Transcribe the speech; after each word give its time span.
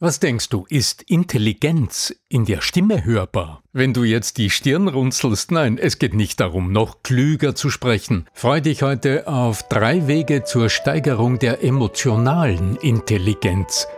Was 0.00 0.20
denkst 0.20 0.50
du, 0.50 0.64
ist 0.68 1.02
Intelligenz 1.10 2.14
in 2.28 2.44
der 2.44 2.60
Stimme 2.60 3.04
hörbar? 3.04 3.64
Wenn 3.72 3.92
du 3.92 4.04
jetzt 4.04 4.38
die 4.38 4.48
Stirn 4.48 4.86
runzelst, 4.86 5.50
nein, 5.50 5.76
es 5.76 5.98
geht 5.98 6.14
nicht 6.14 6.38
darum, 6.38 6.70
noch 6.70 7.02
klüger 7.02 7.56
zu 7.56 7.68
sprechen. 7.68 8.28
Freu 8.32 8.60
dich 8.60 8.82
heute 8.82 9.26
auf 9.26 9.64
drei 9.64 10.06
Wege 10.06 10.44
zur 10.44 10.68
Steigerung 10.68 11.40
der 11.40 11.64
emotionalen 11.64 12.76
Intelligenz 12.76 13.88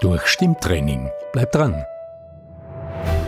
durch 0.00 0.28
Stimmtraining. 0.28 1.10
Bleib 1.34 1.52
dran. 1.52 1.84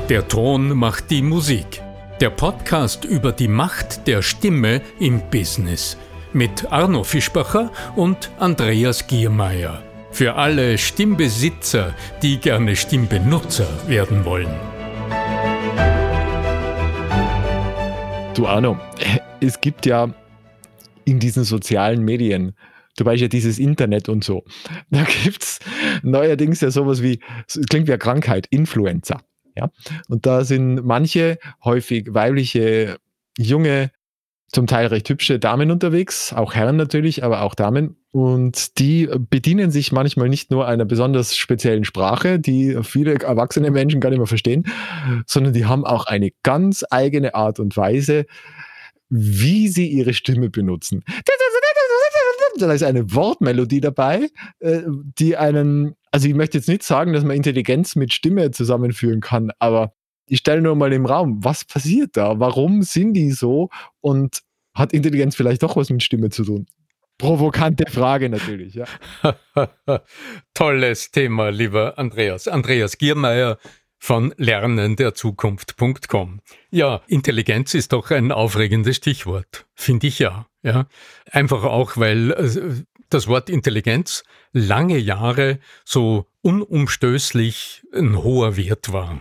Der 0.09 0.27
Ton 0.27 0.75
macht 0.75 1.11
die 1.11 1.21
Musik. 1.21 1.83
Der 2.23 2.31
Podcast 2.31 3.05
über 3.05 3.33
die 3.33 3.49
Macht 3.49 4.07
der 4.07 4.23
Stimme 4.23 4.81
im 4.99 5.21
Business 5.29 5.99
mit 6.33 6.73
Arno 6.73 7.05
Fischbacher 7.05 7.71
und 7.95 8.31
Andreas 8.39 9.07
Giermeier. 9.07 9.83
Für 10.13 10.35
alle 10.35 10.77
Stimmbesitzer, 10.77 11.95
die 12.21 12.37
gerne 12.39 12.77
Stimmbenutzer 12.77 13.67
werden 13.89 14.27
wollen. 14.27 14.51
Du 18.35 18.47
Arno, 18.47 18.79
es 19.41 19.59
gibt 19.63 19.87
ja 19.87 20.15
in 21.07 21.19
diesen 21.19 21.45
sozialen 21.45 22.05
Medien, 22.05 22.55
weißt 23.01 23.23
ja 23.23 23.29
dieses 23.29 23.59
Internet 23.59 24.11
und 24.11 24.23
so, 24.23 24.45
da 24.91 25.03
gibt 25.25 25.43
es 25.43 25.61
neuerdings 26.03 26.61
ja 26.61 26.71
sowas 26.71 27.03
wie, 27.03 27.19
klingt 27.71 27.89
wie 27.89 27.93
eine 27.93 27.99
Krankheit, 27.99 28.47
Influencer. 28.51 29.23
Ja? 29.57 29.71
Und 30.09 30.27
da 30.27 30.45
sind 30.45 30.85
manche, 30.85 31.39
häufig 31.65 32.13
weibliche, 32.13 32.99
junge 33.39 33.91
zum 34.53 34.67
Teil 34.67 34.87
recht 34.87 35.09
hübsche 35.09 35.39
Damen 35.39 35.71
unterwegs, 35.71 36.33
auch 36.35 36.55
Herren 36.55 36.77
natürlich, 36.77 37.25
aber 37.25 37.41
auch 37.43 37.55
Damen. 37.55 37.97
Und 38.11 38.79
die 38.79 39.09
bedienen 39.31 39.71
sich 39.71 39.93
manchmal 39.93 40.29
nicht 40.29 40.51
nur 40.51 40.69
einer 40.69 40.85
besonders 40.85 41.35
speziellen 41.35 41.85
Sprache, 41.85 42.39
die 42.39 42.79
viele 42.83 43.15
erwachsene 43.15 43.71
Menschen 43.71 44.01
gar 44.01 44.11
nicht 44.11 44.19
mehr 44.19 44.27
verstehen, 44.27 44.65
sondern 45.27 45.55
die 45.55 45.65
haben 45.65 45.87
auch 45.87 46.05
eine 46.05 46.31
ganz 46.43 46.85
eigene 46.91 47.35
Art 47.35 47.59
und 47.59 47.75
Weise, 47.79 48.27
wie 49.09 49.69
sie 49.69 49.89
ihre 49.89 50.13
Stimme 50.13 50.51
benutzen. 50.51 51.03
Da 52.59 52.73
ist 52.73 52.83
eine 52.83 53.15
Wortmelodie 53.15 53.81
dabei, 53.81 54.29
äh, 54.61 54.83
die 54.87 55.39
einen, 55.39 55.95
also 56.11 56.29
ich 56.29 56.35
möchte 56.35 56.59
jetzt 56.59 56.69
nicht 56.69 56.83
sagen, 56.83 57.15
dass 57.15 57.25
man 57.25 57.35
Intelligenz 57.35 57.97
mit 57.97 58.13
Stimme 58.13 58.51
zusammenführen 58.51 59.21
kann, 59.21 59.51
aber 59.59 59.95
ich 60.33 60.39
stelle 60.39 60.63
nur 60.63 60.75
mal 60.77 60.95
im 60.95 61.05
Raum, 61.05 61.45
was 61.45 61.63
passiert 61.63 62.17
da? 62.17 62.41
Warum 62.41 62.83
sind 62.83 63.13
die 63.13 63.33
so? 63.33 63.69
Und 64.01 64.41
hat 64.73 64.95
Intelligenz 64.95 65.37
vielleicht 65.37 65.63
doch 65.63 65.77
was 65.77 65.91
mit 65.91 66.03
Stimme 66.03 66.31
zu 66.31 66.43
tun? 66.43 66.67
Provokante 67.19 67.85
Frage 67.91 68.31
natürlich, 68.31 68.75
ja. 68.75 68.87
Tolles 70.55 71.11
Thema, 71.11 71.51
lieber 71.51 71.99
Andreas. 71.99 72.49
Andreas 72.49 72.97
Giermeier 72.97 73.59
von 73.99 74.33
lernenderzukunft.com. 74.39 76.41
Ja, 76.71 77.03
Intelligenz 77.09 77.75
ist 77.75 77.93
doch 77.93 78.11
ein 78.11 78.33
aufregendes 78.33 78.97
Stichwort, 78.97 79.67
finde 79.75 80.07
ich 80.07 80.19
ja. 80.19 80.47
ja. 80.63 80.87
Einfach 81.31 81.65
auch, 81.65 81.99
weil 81.99 82.31
äh, 82.31 82.85
das 83.11 83.29
Wort 83.29 83.51
Intelligenz 83.51 84.25
lange 84.53 84.97
Jahre 84.97 85.59
so 85.85 86.27
unumstößlich 86.41 87.83
ein 87.93 88.23
hoher 88.23 88.57
Wert 88.57 88.95
war. 88.95 89.21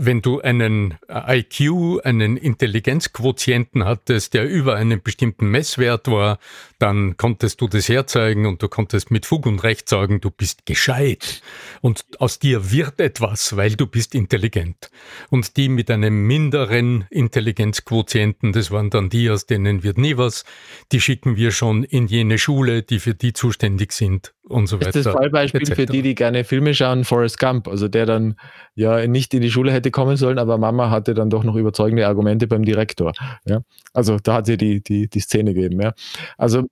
Wenn 0.00 0.22
du 0.22 0.40
einen 0.40 0.94
IQ, 1.10 2.04
einen 2.04 2.36
Intelligenzquotienten 2.36 3.84
hattest, 3.84 4.32
der 4.32 4.48
über 4.48 4.76
einen 4.76 5.02
bestimmten 5.02 5.50
Messwert 5.50 6.06
war, 6.08 6.38
dann 6.78 7.16
konntest 7.16 7.60
du 7.60 7.68
das 7.68 7.88
herzeigen 7.88 8.46
und 8.46 8.62
du 8.62 8.68
konntest 8.68 9.10
mit 9.10 9.26
Fug 9.26 9.46
und 9.46 9.62
Recht 9.64 9.88
sagen, 9.88 10.20
du 10.20 10.30
bist 10.30 10.64
gescheit. 10.66 11.42
Und 11.80 12.04
aus 12.18 12.38
dir 12.38 12.70
wird 12.70 13.00
etwas, 13.00 13.56
weil 13.56 13.74
du 13.74 13.86
bist 13.86 14.14
intelligent. 14.14 14.90
Und 15.28 15.56
die 15.56 15.68
mit 15.68 15.90
einem 15.90 16.26
minderen 16.26 17.04
Intelligenzquotienten, 17.10 18.52
das 18.52 18.70
waren 18.70 18.90
dann 18.90 19.10
die, 19.10 19.28
aus 19.30 19.46
denen 19.46 19.82
wird 19.82 19.98
nie 19.98 20.16
was, 20.16 20.44
die 20.92 21.00
schicken 21.00 21.36
wir 21.36 21.50
schon 21.50 21.84
in 21.84 22.06
jene 22.06 22.38
Schule, 22.38 22.82
die 22.82 23.00
für 23.00 23.14
die 23.14 23.32
zuständig 23.32 23.92
sind 23.92 24.34
und 24.48 24.66
so 24.66 24.76
weiter. 24.76 24.86
Das 24.86 24.96
ist 24.96 25.06
das 25.06 25.14
Fallbeispiel 25.14 25.66
für 25.66 25.86
die, 25.86 26.02
die 26.02 26.14
gerne 26.14 26.44
Filme 26.44 26.74
schauen, 26.74 27.04
Forrest 27.04 27.38
Gump, 27.38 27.68
also 27.68 27.88
der 27.88 28.06
dann 28.06 28.36
ja 28.74 29.06
nicht 29.06 29.34
in 29.34 29.42
die 29.42 29.50
Schule 29.50 29.72
hätte 29.72 29.90
kommen 29.90 30.16
sollen, 30.16 30.38
aber 30.38 30.58
Mama 30.58 30.90
hatte 30.90 31.14
dann 31.14 31.30
doch 31.30 31.44
noch 31.44 31.56
überzeugende 31.56 32.06
Argumente 32.06 32.46
beim 32.46 32.64
Direktor. 32.64 33.12
Ja? 33.44 33.60
Also 33.92 34.18
da 34.22 34.34
hat 34.34 34.46
sie 34.46 34.56
die, 34.56 34.82
die, 34.82 35.08
die 35.08 35.20
Szene 35.20 35.54
gegeben. 35.54 35.80
Ja? 35.80 35.92
Also 36.36 36.67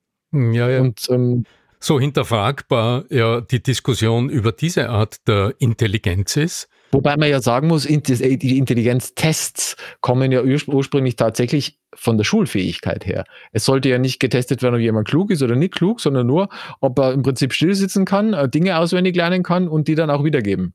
ja, 0.52 0.68
ja. 0.68 0.80
Und, 0.80 1.06
ähm, 1.10 1.44
so 1.78 2.00
hinterfragbar 2.00 3.04
ja 3.10 3.40
die 3.40 3.62
Diskussion 3.62 4.28
über 4.28 4.52
diese 4.52 4.88
Art 4.88 5.26
der 5.28 5.54
Intelligenz 5.58 6.36
ist. 6.36 6.68
Wobei 6.92 7.16
man 7.16 7.28
ja 7.28 7.40
sagen 7.40 7.68
muss, 7.68 7.84
die 7.84 8.58
Intelligenztests 8.58 9.76
kommen 10.00 10.32
ja 10.32 10.42
ursprünglich 10.42 11.16
tatsächlich 11.16 11.78
von 11.94 12.16
der 12.16 12.24
Schulfähigkeit 12.24 13.04
her. 13.04 13.24
Es 13.52 13.64
sollte 13.64 13.88
ja 13.88 13.98
nicht 13.98 14.20
getestet 14.20 14.62
werden, 14.62 14.76
ob 14.76 14.80
jemand 14.80 15.08
klug 15.08 15.30
ist 15.30 15.42
oder 15.42 15.56
nicht 15.56 15.74
klug, 15.74 16.00
sondern 16.00 16.26
nur, 16.26 16.48
ob 16.80 16.98
er 16.98 17.12
im 17.12 17.22
Prinzip 17.22 17.52
stillsitzen 17.52 18.04
kann, 18.04 18.34
äh, 18.34 18.48
Dinge 18.48 18.78
auswendig 18.78 19.16
lernen 19.16 19.42
kann 19.42 19.68
und 19.68 19.88
die 19.88 19.94
dann 19.94 20.10
auch 20.10 20.24
wiedergeben. 20.24 20.74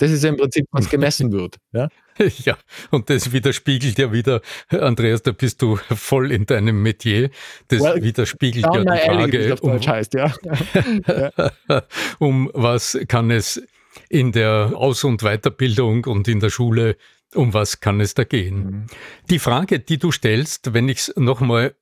Das 0.00 0.10
ist 0.10 0.24
ja 0.24 0.30
im 0.30 0.36
Prinzip, 0.38 0.66
was 0.72 0.88
gemessen 0.90 1.30
wird. 1.30 1.58
Ja? 1.72 1.88
ja, 2.44 2.56
und 2.90 3.10
das 3.10 3.32
widerspiegelt 3.32 3.98
ja 3.98 4.12
wieder, 4.12 4.40
Andreas, 4.68 5.22
da 5.22 5.32
bist 5.32 5.60
du 5.62 5.76
voll 5.76 6.32
in 6.32 6.46
deinem 6.46 6.82
Metier. 6.82 7.30
Das 7.68 7.80
well, 7.80 8.02
widerspiegelt 8.02 8.64
ja 8.64 8.80
die 8.80 8.86
Frage, 8.86 9.56
um, 9.60 9.78
heißt, 9.78 10.14
ja. 10.14 10.32
um 12.18 12.50
was 12.54 12.98
kann 13.08 13.30
es 13.30 13.62
in 14.08 14.32
der 14.32 14.72
Aus- 14.74 15.04
und 15.04 15.22
Weiterbildung 15.22 16.04
und 16.06 16.28
in 16.28 16.40
der 16.40 16.50
Schule 16.50 16.96
um 17.34 17.54
was 17.54 17.80
kann 17.80 18.00
es 18.00 18.14
da 18.14 18.24
gehen? 18.24 18.64
Mhm. 18.64 18.86
Die 19.28 19.38
Frage, 19.38 19.78
die 19.78 19.98
du 19.98 20.10
stellst, 20.10 20.74
wenn 20.74 20.88
ich 20.88 20.98
es 20.98 21.14
nochmal 21.16 21.74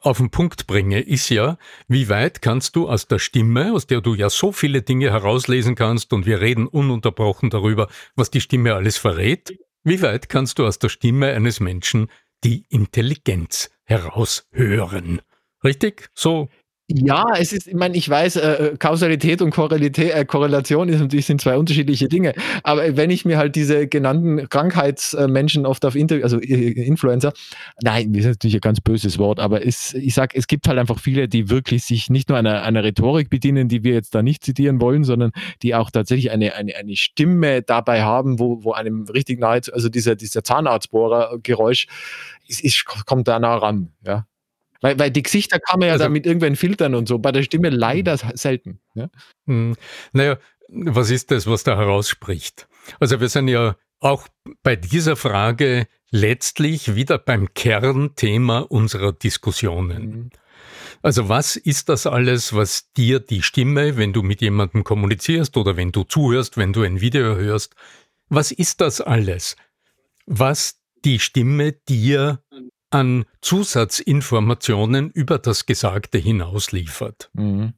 auf 0.00 0.18
den 0.18 0.30
Punkt 0.30 0.66
bringe, 0.66 1.00
ist 1.00 1.30
ja, 1.30 1.58
wie 1.88 2.08
weit 2.08 2.42
kannst 2.42 2.76
du 2.76 2.88
aus 2.88 3.08
der 3.08 3.18
Stimme, 3.18 3.72
aus 3.72 3.86
der 3.86 4.00
du 4.00 4.14
ja 4.14 4.30
so 4.30 4.52
viele 4.52 4.82
Dinge 4.82 5.10
herauslesen 5.10 5.74
kannst 5.74 6.12
und 6.12 6.26
wir 6.26 6.40
reden 6.40 6.66
ununterbrochen 6.66 7.50
darüber, 7.50 7.88
was 8.14 8.30
die 8.30 8.40
Stimme 8.40 8.74
alles 8.74 8.98
verrät, 8.98 9.58
wie 9.84 10.02
weit 10.02 10.28
kannst 10.28 10.58
du 10.58 10.66
aus 10.66 10.78
der 10.78 10.88
Stimme 10.88 11.32
eines 11.32 11.60
Menschen 11.60 12.08
die 12.44 12.64
Intelligenz 12.68 13.70
heraushören? 13.84 15.22
Richtig? 15.64 16.10
So 16.14 16.48
ja, 16.88 17.24
es 17.36 17.52
ist, 17.52 17.66
ich 17.66 17.74
meine, 17.74 17.96
ich 17.96 18.08
weiß, 18.08 18.36
äh, 18.36 18.40
äh 18.40 18.76
Kausalität 18.76 19.42
und 19.42 19.50
Korrelität, 19.50 20.14
äh, 20.14 20.24
Korrelation 20.24 20.88
ist 20.88 21.00
natürlich 21.00 21.26
sind 21.26 21.40
zwei 21.40 21.56
unterschiedliche 21.56 22.06
Dinge. 22.08 22.32
Aber 22.62 22.96
wenn 22.96 23.10
ich 23.10 23.24
mir 23.24 23.38
halt 23.38 23.56
diese 23.56 23.88
genannten 23.88 24.48
Krankheitsmenschen 24.48 25.66
oft 25.66 25.84
auf 25.84 25.96
Inter 25.96 26.22
also 26.22 26.38
Influencer, 26.38 27.32
nein, 27.82 28.12
das 28.12 28.20
ist 28.20 28.26
natürlich 28.26 28.54
ein 28.54 28.60
ganz 28.60 28.80
böses 28.80 29.18
Wort, 29.18 29.40
aber 29.40 29.66
es, 29.66 29.94
ich 29.94 30.14
sag, 30.14 30.36
es 30.36 30.46
gibt 30.46 30.68
halt 30.68 30.78
einfach 30.78 31.00
viele, 31.00 31.26
die 31.26 31.50
wirklich 31.50 31.82
sich 31.84 32.08
nicht 32.08 32.28
nur 32.28 32.38
einer, 32.38 32.62
einer 32.62 32.84
Rhetorik 32.84 33.30
bedienen, 33.30 33.68
die 33.68 33.82
wir 33.82 33.94
jetzt 33.94 34.14
da 34.14 34.22
nicht 34.22 34.44
zitieren 34.44 34.80
wollen, 34.80 35.02
sondern 35.02 35.32
die 35.62 35.74
auch 35.74 35.90
tatsächlich 35.90 36.30
eine, 36.30 36.54
eine, 36.54 36.76
eine 36.76 36.94
Stimme 36.94 37.62
dabei 37.62 38.02
haben, 38.02 38.38
wo, 38.38 38.62
wo 38.62 38.72
einem 38.72 39.06
richtig 39.08 39.40
nahe, 39.40 39.60
also 39.72 39.88
dieser, 39.88 40.14
dieser 40.14 40.44
Zahnarztbohrer-Geräusch, 40.44 41.88
ist, 42.46 42.60
ist, 42.60 42.84
kommt 42.84 43.26
da 43.26 43.40
nah 43.40 43.56
ran, 43.56 43.90
ja. 44.04 44.26
Weil, 44.80 44.98
weil 44.98 45.10
die 45.10 45.22
Gesichter 45.22 45.58
kann 45.58 45.80
man 45.80 45.88
ja 45.88 45.94
also, 45.94 46.04
dann 46.04 46.12
mit 46.12 46.26
irgendwelchen 46.26 46.56
Filtern 46.56 46.94
und 46.94 47.08
so, 47.08 47.18
bei 47.18 47.32
der 47.32 47.42
Stimme 47.42 47.70
leider 47.70 48.16
hm. 48.16 48.30
selten. 48.34 48.80
Ja? 48.94 49.08
Hm. 49.46 49.76
Naja, 50.12 50.38
was 50.68 51.10
ist 51.10 51.30
das, 51.30 51.46
was 51.46 51.64
da 51.64 51.76
herausspricht? 51.76 52.68
Also 53.00 53.20
wir 53.20 53.28
sind 53.28 53.48
ja 53.48 53.76
auch 54.00 54.28
bei 54.62 54.76
dieser 54.76 55.16
Frage 55.16 55.86
letztlich 56.10 56.94
wieder 56.94 57.18
beim 57.18 57.52
Kernthema 57.54 58.60
unserer 58.60 59.12
Diskussionen. 59.12 60.02
Mhm. 60.02 60.30
Also 61.02 61.28
was 61.28 61.56
ist 61.56 61.88
das 61.88 62.06
alles, 62.06 62.54
was 62.54 62.92
dir 62.92 63.20
die 63.20 63.42
Stimme, 63.42 63.96
wenn 63.96 64.12
du 64.12 64.22
mit 64.22 64.40
jemandem 64.40 64.84
kommunizierst 64.84 65.56
oder 65.56 65.76
wenn 65.76 65.92
du 65.92 66.04
zuhörst, 66.04 66.56
wenn 66.56 66.72
du 66.72 66.82
ein 66.82 67.00
Video 67.00 67.36
hörst, 67.36 67.74
was 68.28 68.50
ist 68.50 68.80
das 68.80 69.00
alles, 69.00 69.56
was 70.26 70.80
die 71.04 71.18
Stimme 71.18 71.72
dir 71.72 72.42
an 72.90 73.24
Zusatzinformationen 73.40 75.10
über 75.10 75.38
das 75.38 75.66
Gesagte 75.66 76.18
hinaus 76.18 76.72
liefert. 76.72 77.30
Mhm. 77.34 77.74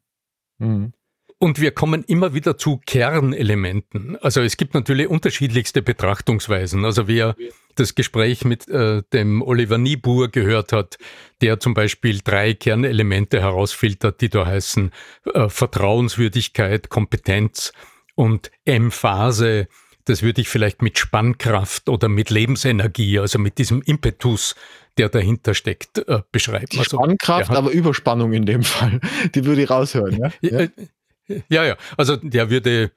Mhm. 0.58 0.92
Und 1.40 1.60
wir 1.60 1.70
kommen 1.70 2.02
immer 2.02 2.34
wieder 2.34 2.58
zu 2.58 2.80
Kernelementen. 2.84 4.16
Also 4.16 4.40
es 4.40 4.56
gibt 4.56 4.74
natürlich 4.74 5.06
unterschiedlichste 5.06 5.82
Betrachtungsweisen. 5.82 6.84
Also 6.84 7.06
wer 7.06 7.36
das 7.76 7.94
Gespräch 7.94 8.44
mit 8.44 8.68
äh, 8.68 9.02
dem 9.12 9.40
Oliver 9.42 9.78
Niebuhr 9.78 10.28
gehört 10.28 10.72
hat, 10.72 10.98
der 11.40 11.60
zum 11.60 11.74
Beispiel 11.74 12.20
drei 12.24 12.54
Kernelemente 12.54 13.40
herausfiltert, 13.40 14.20
die 14.20 14.30
da 14.30 14.46
heißen 14.46 14.90
äh, 15.32 15.48
Vertrauenswürdigkeit, 15.48 16.88
Kompetenz 16.88 17.72
und 18.16 18.50
Emphase, 18.64 19.68
das 20.08 20.22
würde 20.22 20.40
ich 20.40 20.48
vielleicht 20.48 20.82
mit 20.82 20.98
Spannkraft 20.98 21.88
oder 21.88 22.08
mit 22.08 22.30
Lebensenergie, 22.30 23.18
also 23.18 23.38
mit 23.38 23.58
diesem 23.58 23.82
Impetus, 23.82 24.56
der 24.98 25.08
dahinter 25.08 25.54
steckt, 25.54 25.98
äh, 26.08 26.22
beschreiben. 26.32 26.66
Die 26.72 26.78
also, 26.78 26.98
Spannkraft, 26.98 27.50
aber 27.50 27.70
Überspannung 27.70 28.32
in 28.32 28.46
dem 28.46 28.62
Fall, 28.62 29.00
die 29.34 29.44
würde 29.44 29.62
ich 29.62 29.70
raushören. 29.70 30.18
Ja, 30.18 30.32
ja, 30.40 30.68
ja. 31.48 31.64
ja. 31.64 31.76
Also 31.96 32.16
der 32.16 32.50
würde 32.50 32.90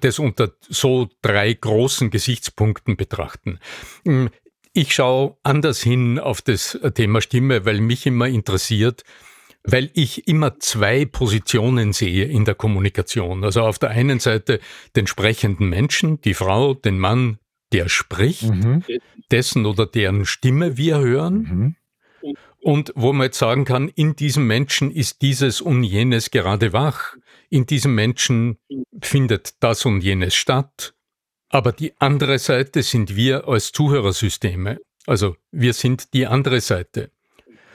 das 0.00 0.18
unter 0.18 0.52
so 0.60 1.08
drei 1.22 1.52
großen 1.52 2.10
Gesichtspunkten 2.10 2.96
betrachten. 2.96 3.58
Hm, 4.04 4.30
ich 4.72 4.94
schaue 4.94 5.36
anders 5.42 5.80
hin 5.80 6.18
auf 6.18 6.42
das 6.42 6.78
Thema 6.94 7.20
Stimme, 7.22 7.64
weil 7.64 7.80
mich 7.80 8.06
immer 8.06 8.26
interessiert, 8.26 9.04
weil 9.64 9.90
ich 9.94 10.28
immer 10.28 10.58
zwei 10.60 11.06
Positionen 11.06 11.92
sehe 11.92 12.26
in 12.26 12.44
der 12.44 12.54
Kommunikation. 12.54 13.42
Also 13.42 13.62
auf 13.62 13.78
der 13.78 13.90
einen 13.90 14.20
Seite 14.20 14.60
den 14.94 15.06
sprechenden 15.06 15.68
Menschen, 15.68 16.20
die 16.20 16.34
Frau, 16.34 16.74
den 16.74 16.98
Mann, 16.98 17.38
der 17.72 17.88
spricht, 17.88 18.42
mhm. 18.42 18.84
dessen 19.30 19.66
oder 19.66 19.86
deren 19.86 20.24
Stimme 20.24 20.76
wir 20.76 20.98
hören. 20.98 21.38
Mhm. 21.38 21.76
Und 22.60 22.92
wo 22.96 23.12
man 23.12 23.26
jetzt 23.26 23.38
sagen 23.38 23.64
kann, 23.64 23.88
in 23.88 24.16
diesem 24.16 24.46
Menschen 24.46 24.90
ist 24.90 25.22
dieses 25.22 25.60
und 25.60 25.84
jenes 25.84 26.32
gerade 26.32 26.72
wach. 26.72 27.16
In 27.48 27.66
diesem 27.66 27.94
Menschen 27.94 28.58
findet 29.00 29.62
das 29.62 29.84
und 29.84 30.00
jenes 30.00 30.34
statt. 30.34 30.94
Aber 31.48 31.70
die 31.70 31.92
andere 32.00 32.40
Seite 32.40 32.82
sind 32.82 33.14
wir 33.14 33.46
als 33.46 33.70
Zuhörersysteme. 33.70 34.80
Also 35.06 35.36
wir 35.52 35.74
sind 35.74 36.12
die 36.12 36.26
andere 36.26 36.60
Seite. 36.60 37.12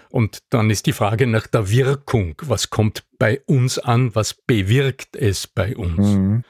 Und 0.10 0.40
dann 0.50 0.70
ist 0.70 0.88
die 0.88 0.92
Frage 0.92 1.26
nach 1.26 1.48
der 1.48 1.70
Wirkung. 1.70 2.36
Was 2.42 2.70
kommt 2.70 3.06
bei 3.18 3.42
uns 3.46 3.80
an? 3.80 4.14
Was 4.14 4.34
bewirkt 4.34 5.16
es 5.16 5.48
bei 5.48 5.76
uns? 5.78 6.00
Mhm. 6.00 6.44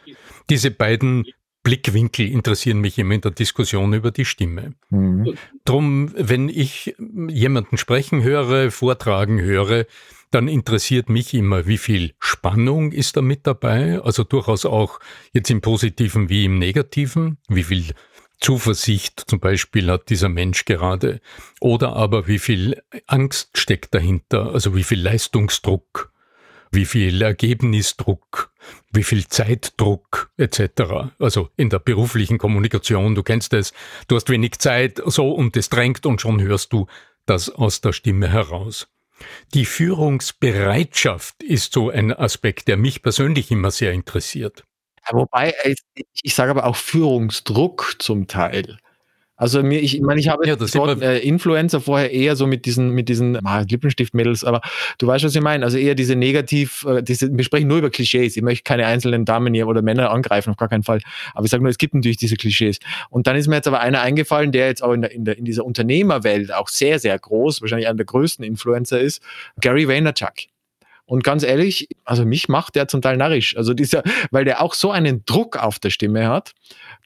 Diese 0.49 0.71
beiden 0.71 1.25
Blickwinkel 1.63 2.27
interessieren 2.27 2.79
mich 2.79 2.97
immer 2.97 3.13
in 3.13 3.21
der 3.21 3.31
Diskussion 3.31 3.93
über 3.93 4.11
die 4.11 4.25
Stimme. 4.25 4.73
Mhm. 4.89 5.35
Drum, 5.63 6.11
wenn 6.15 6.49
ich 6.49 6.95
jemanden 7.27 7.77
sprechen 7.77 8.23
höre, 8.23 8.71
vortragen 8.71 9.39
höre, 9.39 9.85
dann 10.31 10.47
interessiert 10.47 11.09
mich 11.09 11.33
immer, 11.33 11.67
wie 11.67 11.77
viel 11.77 12.13
Spannung 12.19 12.93
ist 12.93 13.17
da 13.17 13.21
mit 13.21 13.45
dabei, 13.45 13.99
also 14.01 14.23
durchaus 14.23 14.65
auch 14.65 14.99
jetzt 15.33 15.51
im 15.51 15.61
positiven 15.61 16.29
wie 16.29 16.45
im 16.45 16.57
negativen, 16.57 17.37
wie 17.49 17.63
viel 17.63 17.93
Zuversicht 18.39 19.23
zum 19.27 19.39
Beispiel 19.39 19.91
hat 19.91 20.09
dieser 20.09 20.29
Mensch 20.29 20.65
gerade, 20.65 21.21
oder 21.59 21.95
aber 21.95 22.27
wie 22.27 22.39
viel 22.39 22.81
Angst 23.05 23.57
steckt 23.57 23.93
dahinter, 23.93 24.51
also 24.51 24.75
wie 24.75 24.83
viel 24.83 25.01
Leistungsdruck, 25.01 26.10
wie 26.71 26.85
viel 26.85 27.21
Ergebnisdruck, 27.21 28.53
wie 28.91 29.03
viel 29.03 29.27
Zeitdruck 29.27 30.31
etc. 30.37 31.13
Also 31.19 31.49
in 31.57 31.69
der 31.69 31.79
beruflichen 31.79 32.37
Kommunikation, 32.37 33.15
du 33.15 33.23
kennst 33.23 33.53
es, 33.53 33.73
du 34.07 34.15
hast 34.15 34.29
wenig 34.29 34.59
Zeit, 34.59 35.01
so 35.05 35.31
und 35.31 35.57
es 35.57 35.69
drängt 35.69 36.05
und 36.05 36.21
schon 36.21 36.41
hörst 36.41 36.73
du 36.73 36.87
das 37.25 37.49
aus 37.49 37.81
der 37.81 37.93
Stimme 37.93 38.29
heraus. 38.29 38.87
Die 39.53 39.65
Führungsbereitschaft 39.65 41.43
ist 41.43 41.73
so 41.73 41.89
ein 41.89 42.11
Aspekt, 42.11 42.67
der 42.67 42.77
mich 42.77 43.03
persönlich 43.03 43.51
immer 43.51 43.69
sehr 43.69 43.91
interessiert. 43.91 44.63
Wobei, 45.11 45.53
ich, 45.63 46.05
ich 46.21 46.35
sage 46.35 46.51
aber 46.51 46.65
auch 46.65 46.75
Führungsdruck 46.75 47.95
zum 47.99 48.27
Teil. 48.27 48.77
Also 49.41 49.63
mir, 49.63 49.81
ich 49.81 49.99
meine, 50.01 50.19
ich 50.19 50.27
habe 50.27 50.47
ja, 50.47 50.55
das 50.55 50.75
Wort, 50.75 51.01
äh, 51.01 51.17
Influencer 51.17 51.81
vorher 51.81 52.11
eher 52.11 52.35
so 52.35 52.45
mit 52.45 52.67
diesen, 52.67 52.91
mit 52.91 53.09
diesen 53.09 53.43
ah, 53.43 53.65
Lippenstiftmädels, 53.67 54.43
aber 54.43 54.61
du 54.99 55.07
weißt, 55.07 55.25
was 55.25 55.33
ich 55.33 55.41
meine. 55.41 55.65
Also 55.65 55.79
eher 55.79 55.95
diese 55.95 56.15
negativ, 56.15 56.85
äh, 56.85 57.01
diese, 57.01 57.35
wir 57.35 57.43
sprechen 57.43 57.67
nur 57.67 57.79
über 57.79 57.89
Klischees. 57.89 58.37
Ich 58.37 58.43
möchte 58.43 58.61
keine 58.61 58.85
einzelnen 58.85 59.25
Damen 59.25 59.51
hier 59.55 59.67
oder 59.67 59.81
Männer 59.81 60.11
angreifen, 60.11 60.51
auf 60.51 60.57
gar 60.57 60.69
keinen 60.69 60.83
Fall. 60.83 61.01
Aber 61.33 61.43
ich 61.43 61.49
sage 61.49 61.63
nur, 61.63 61.71
es 61.71 61.79
gibt 61.79 61.95
natürlich 61.95 62.17
diese 62.17 62.35
Klischees. 62.35 62.77
Und 63.09 63.25
dann 63.25 63.35
ist 63.35 63.47
mir 63.47 63.55
jetzt 63.55 63.67
aber 63.67 63.79
einer 63.79 64.01
eingefallen, 64.01 64.51
der 64.51 64.67
jetzt 64.67 64.83
auch 64.83 64.93
in, 64.93 65.01
der, 65.01 65.11
in, 65.11 65.25
der, 65.25 65.39
in 65.39 65.45
dieser 65.45 65.65
Unternehmerwelt 65.65 66.53
auch 66.53 66.69
sehr, 66.69 66.99
sehr 66.99 67.17
groß, 67.17 67.61
wahrscheinlich 67.61 67.87
einer 67.87 67.97
der 67.97 68.05
größten 68.05 68.45
Influencer 68.45 68.99
ist, 68.99 69.23
Gary 69.59 69.87
Vaynerchuk. 69.87 70.51
Und 71.11 71.25
ganz 71.25 71.43
ehrlich, 71.43 71.89
also 72.05 72.23
mich 72.25 72.47
macht 72.47 72.75
der 72.75 72.87
zum 72.87 73.01
Teil 73.01 73.17
narrisch. 73.17 73.57
Also 73.57 73.73
dieser, 73.73 74.01
weil 74.31 74.45
der 74.45 74.61
auch 74.61 74.73
so 74.73 74.91
einen 74.91 75.25
Druck 75.25 75.57
auf 75.57 75.77
der 75.77 75.89
Stimme 75.89 76.29
hat. 76.29 76.53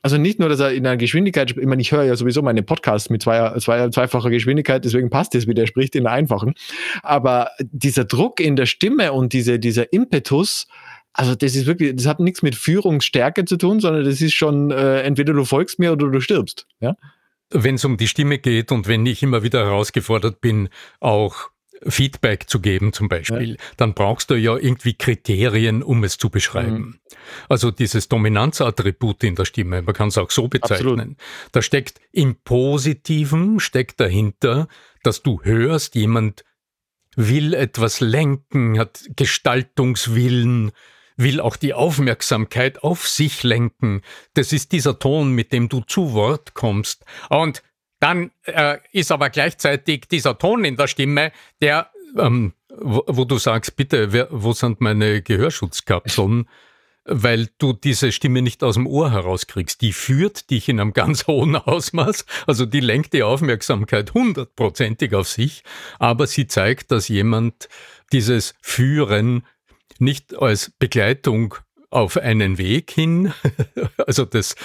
Also 0.06 0.19
nicht 0.19 0.38
nur, 0.38 0.50
dass 0.50 0.60
er 0.60 0.72
in 0.72 0.86
einer 0.86 0.98
Geschwindigkeit, 0.98 1.57
ich 1.57 1.66
meine, 1.66 1.81
ich 1.81 1.92
höre 1.92 2.04
ja 2.04 2.16
sowieso 2.16 2.44
meine 2.44 2.62
Podcasts 2.62 3.10
mit 3.10 3.24
zwei, 3.24 3.57
zwei, 3.57 3.90
zweifacher 3.90 4.30
Geschwindigkeit, 4.30 4.86
deswegen 4.86 5.10
passt 5.10 5.34
es, 5.34 5.48
wie 5.48 5.56
der 5.56 5.66
spricht 5.66 5.96
in 5.96 6.04
der 6.04 6.13
einfachen. 6.13 6.54
Aber 7.02 7.50
dieser 7.60 8.06
Druck 8.06 8.40
in 8.40 8.56
der 8.56 8.68
Stimme 8.68 9.13
und 9.13 9.34
diese, 9.34 9.57
dieser 9.57 9.92
Impetus, 9.92 10.68
also 11.12 11.34
das 11.34 11.56
ist 11.56 11.66
wirklich, 11.66 11.96
das 11.96 12.06
hat 12.06 12.19
nichts 12.19 12.44
mit 12.44 12.54
Führungsstärke 12.54 13.46
zu 13.46 13.57
tun, 13.57 13.80
sondern 13.80 14.06
das 14.06 14.22
ist 14.22 14.36
schon, 14.36 14.69
äh, 14.69 15.02
entweder 15.02 15.34
du 15.34 15.44
folgst 15.44 15.80
mir 15.80 15.94
oder 15.94 16.12
du 16.12 16.22
stirbst. 16.22 16.68
Ja? 16.81 16.96
Wenn 17.50 17.74
es 17.74 17.84
um 17.84 17.98
die 17.98 18.07
Stimme 18.07 18.38
geht 18.38 18.72
und 18.72 18.88
wenn 18.88 19.07
ich 19.07 19.24
immer 19.24 19.42
wieder 19.42 19.66
herausgefordert 19.66 20.40
bin, 20.40 20.69
auch 21.00 21.50
Feedback 21.87 22.49
zu 22.49 22.59
geben 22.59 22.93
zum 22.93 23.09
Beispiel, 23.09 23.51
ja. 23.51 23.63
dann 23.77 23.93
brauchst 23.93 24.29
du 24.29 24.35
ja 24.35 24.57
irgendwie 24.57 24.93
Kriterien, 24.93 25.83
um 25.83 26.03
es 26.03 26.17
zu 26.17 26.29
beschreiben. 26.29 26.77
Mhm. 26.77 26.99
Also 27.49 27.71
dieses 27.71 28.09
Dominanzattribut 28.09 29.23
in 29.23 29.35
der 29.35 29.45
Stimme, 29.45 29.81
man 29.81 29.93
kann 29.93 30.09
es 30.09 30.17
auch 30.17 30.31
so 30.31 30.47
bezeichnen. 30.47 30.99
Absolut. 30.99 31.17
Da 31.51 31.61
steckt 31.61 31.99
im 32.11 32.35
Positiven, 32.43 33.59
steckt 33.59 33.99
dahinter, 33.99 34.67
dass 35.03 35.21
du 35.21 35.41
hörst, 35.43 35.95
jemand 35.95 36.43
will 37.15 37.53
etwas 37.53 37.99
lenken, 37.99 38.77
hat 38.77 39.05
Gestaltungswillen, 39.15 40.71
will 41.17 41.39
auch 41.39 41.55
die 41.55 41.73
Aufmerksamkeit 41.73 42.83
auf 42.83 43.07
sich 43.07 43.43
lenken. 43.43 44.01
Das 44.33 44.51
ist 44.51 44.71
dieser 44.71 44.99
Ton, 44.99 45.31
mit 45.31 45.53
dem 45.53 45.69
du 45.69 45.81
zu 45.81 46.13
Wort 46.13 46.53
kommst. 46.55 47.05
Und 47.29 47.63
dann 48.06 48.30
äh, 48.44 48.78
ist 48.92 49.12
aber 49.12 49.31
gleichzeitig 49.31 50.06
dieser 50.12 50.38
Ton 50.38 50.63
in 50.63 50.75
der 50.75 50.86
Stimme, 50.86 51.31
der, 51.60 51.90
ähm, 52.19 52.54
wo, 52.78 53.04
wo, 53.07 53.25
du 53.25 53.40
sagst, 53.40 53.75
bitte, 53.78 54.13
wer, 54.13 54.28
wo 54.30 54.54
sind 54.54 54.80
meine 54.80 55.24
Gehörschutzkapseln? 55.24 56.48
Weil 57.06 57.50
du 57.57 57.74
diese 57.74 58.12
Stimme 58.12 58.44
nicht 58.44 58.63
aus 58.63 58.75
dem 58.75 58.86
Ohr 58.86 59.12
herauskriegst. 59.12 59.81
Die 59.81 59.92
führt 59.92 60.52
dich 60.52 60.69
in 60.69 60.80
einem 60.80 60.94
ganz 60.94 61.25
hohen 61.28 61.56
Ausmaß, 61.56 62.28
also 62.46 62.68
die 62.68 62.80
lenkt 62.80 63.13
die 63.13 63.24
Aufmerksamkeit 63.24 64.13
hundertprozentig 64.13 65.16
auf 65.16 65.28
sich, 65.28 65.63
aber 65.98 66.28
sie 66.28 66.46
zeigt, 66.46 66.92
dass 66.92 67.07
jemand 67.07 67.69
dieses 68.12 68.54
Führen 68.62 69.48
nicht 69.98 70.38
als 70.38 70.69
Begleitung 70.78 71.56
auf 71.95 72.18
einen 72.18 72.57
Weg 72.57 72.92
hin, 72.92 73.33
also 74.06 74.25
das 74.25 74.56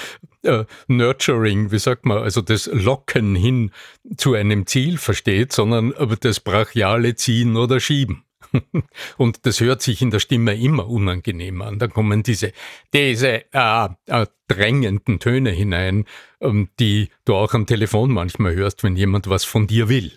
äh, 0.43 0.65
Nurturing, 0.88 1.71
wie 1.71 1.79
sagt 1.79 2.05
man, 2.05 2.19
also 2.19 2.41
das 2.41 2.67
Locken 2.67 3.37
hin 3.37 3.71
zu 4.17 4.35
einem 4.35 4.67
Ziel 4.67 4.99
versteht, 4.99 5.53
sondern 5.53 5.94
aber 5.94 6.17
das 6.17 6.41
brachiale 6.41 7.15
Ziehen 7.15 7.56
oder 7.56 7.79
Schieben. 7.79 8.25
Und 9.17 9.47
das 9.47 9.61
hört 9.61 9.81
sich 9.81 10.03
in 10.03 10.11
der 10.11 10.19
Stimme 10.19 10.61
immer 10.61 10.88
unangenehm 10.88 11.62
an. 11.62 11.79
Da 11.79 11.87
kommen 11.87 12.25
diese, 12.25 12.53
diese 12.93 13.44
äh, 13.53 13.88
äh, 14.06 14.27
drängenden 14.49 15.21
Töne 15.21 15.50
hinein, 15.50 16.06
ähm, 16.41 16.69
die 16.81 17.10
du 17.25 17.37
auch 17.37 17.55
am 17.55 17.67
Telefon 17.67 18.10
manchmal 18.10 18.55
hörst, 18.55 18.82
wenn 18.82 18.96
jemand 18.96 19.31
was 19.31 19.44
von 19.44 19.69
dir 19.69 19.89
will. 19.89 20.13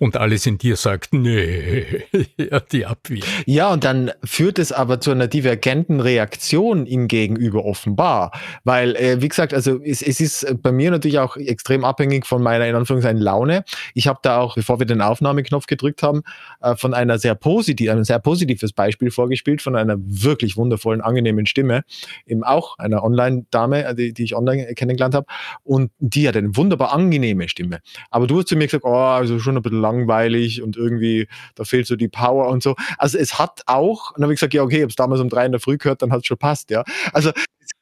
Und 0.00 0.16
alles 0.16 0.46
in 0.46 0.58
dir 0.58 0.76
sagt, 0.76 1.12
nee, 1.12 1.84
die 2.72 2.86
Abwehr. 2.86 3.22
Ja, 3.46 3.72
und 3.72 3.84
dann 3.84 4.10
führt 4.24 4.58
es 4.58 4.72
aber 4.72 5.00
zu 5.00 5.10
einer 5.10 5.28
divergenten 5.28 6.00
Reaktion 6.00 6.86
ihm 6.86 7.08
gegenüber 7.08 7.64
offenbar. 7.64 8.32
Weil, 8.64 8.96
äh, 8.96 9.20
wie 9.20 9.28
gesagt, 9.28 9.54
also 9.54 9.80
es, 9.82 10.02
es 10.02 10.20
ist 10.20 10.62
bei 10.62 10.72
mir 10.72 10.90
natürlich 10.90 11.18
auch 11.18 11.36
extrem 11.36 11.84
abhängig 11.84 12.26
von 12.26 12.42
meiner, 12.42 12.66
in 12.66 12.74
Anführungszeichen, 12.74 13.20
Laune. 13.20 13.64
Ich 13.94 14.08
habe 14.08 14.18
da 14.22 14.38
auch, 14.38 14.56
bevor 14.56 14.78
wir 14.78 14.86
den 14.86 15.00
Aufnahmeknopf 15.00 15.66
gedrückt 15.66 16.02
haben, 16.02 16.22
äh, 16.60 16.76
von 16.76 16.94
einer 16.94 17.18
sehr 17.18 17.34
positiv, 17.34 17.90
ein 17.90 18.04
sehr 18.04 18.18
positives 18.18 18.72
Beispiel 18.72 19.10
vorgespielt, 19.10 19.62
von 19.62 19.76
einer 19.76 19.96
wirklich 19.98 20.56
wundervollen, 20.56 21.00
angenehmen 21.00 21.46
Stimme, 21.46 21.84
eben 22.26 22.42
auch 22.42 22.78
einer 22.78 23.04
Online-Dame, 23.04 23.84
äh, 23.84 23.94
die, 23.94 24.12
die 24.12 24.24
ich 24.24 24.36
online 24.36 24.74
kennengelernt 24.74 25.14
habe. 25.14 25.26
Und 25.62 25.92
die 25.98 26.26
hat 26.26 26.36
eine 26.36 26.56
wunderbar 26.56 26.92
angenehme 26.92 27.48
Stimme. 27.48 27.80
Aber 28.10 28.26
du 28.26 28.38
hast 28.38 28.48
zu 28.48 28.56
mir 28.56 28.66
gesagt, 28.66 28.84
oh, 28.84 28.94
also 28.94 29.38
schon 29.38 29.56
ein 29.56 29.62
bisschen 29.62 29.83
langweilig 29.84 30.62
und 30.62 30.76
irgendwie, 30.76 31.28
da 31.54 31.64
fehlt 31.64 31.86
so 31.86 31.96
die 31.96 32.08
Power 32.08 32.48
und 32.48 32.62
so. 32.62 32.74
Also 32.98 33.18
es 33.18 33.38
hat 33.38 33.62
auch, 33.66 34.12
dann 34.14 34.24
habe 34.24 34.32
ich 34.32 34.40
gesagt, 34.40 34.54
ja, 34.54 34.62
okay, 34.62 34.76
ich 34.76 34.82
habe 34.82 34.90
es 34.90 34.96
damals 34.96 35.20
um 35.20 35.28
drei 35.28 35.46
in 35.46 35.52
der 35.52 35.60
Früh 35.60 35.78
gehört, 35.78 36.02
dann 36.02 36.12
hat 36.12 36.20
es 36.20 36.26
schon 36.26 36.38
passt, 36.38 36.70
ja. 36.70 36.84
Also 37.12 37.30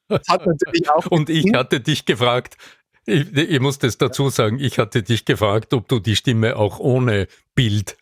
es 0.08 0.28
hat 0.28 0.46
natürlich 0.46 0.90
auch. 0.90 1.06
und 1.10 1.30
ich 1.30 1.52
hatte 1.54 1.80
dich 1.80 2.04
gefragt, 2.04 2.56
ich, 3.06 3.32
ich, 3.36 3.60
muss 3.60 3.78
das 3.78 3.98
dazu 3.98 4.28
sagen, 4.28 4.58
ich 4.60 4.78
hatte 4.78 5.02
dich 5.02 5.24
gefragt, 5.24 5.74
ob 5.74 5.88
du 5.88 5.98
die 5.98 6.16
Stimme 6.16 6.56
auch 6.56 6.78
ohne 6.78 7.26
Bild 7.54 7.96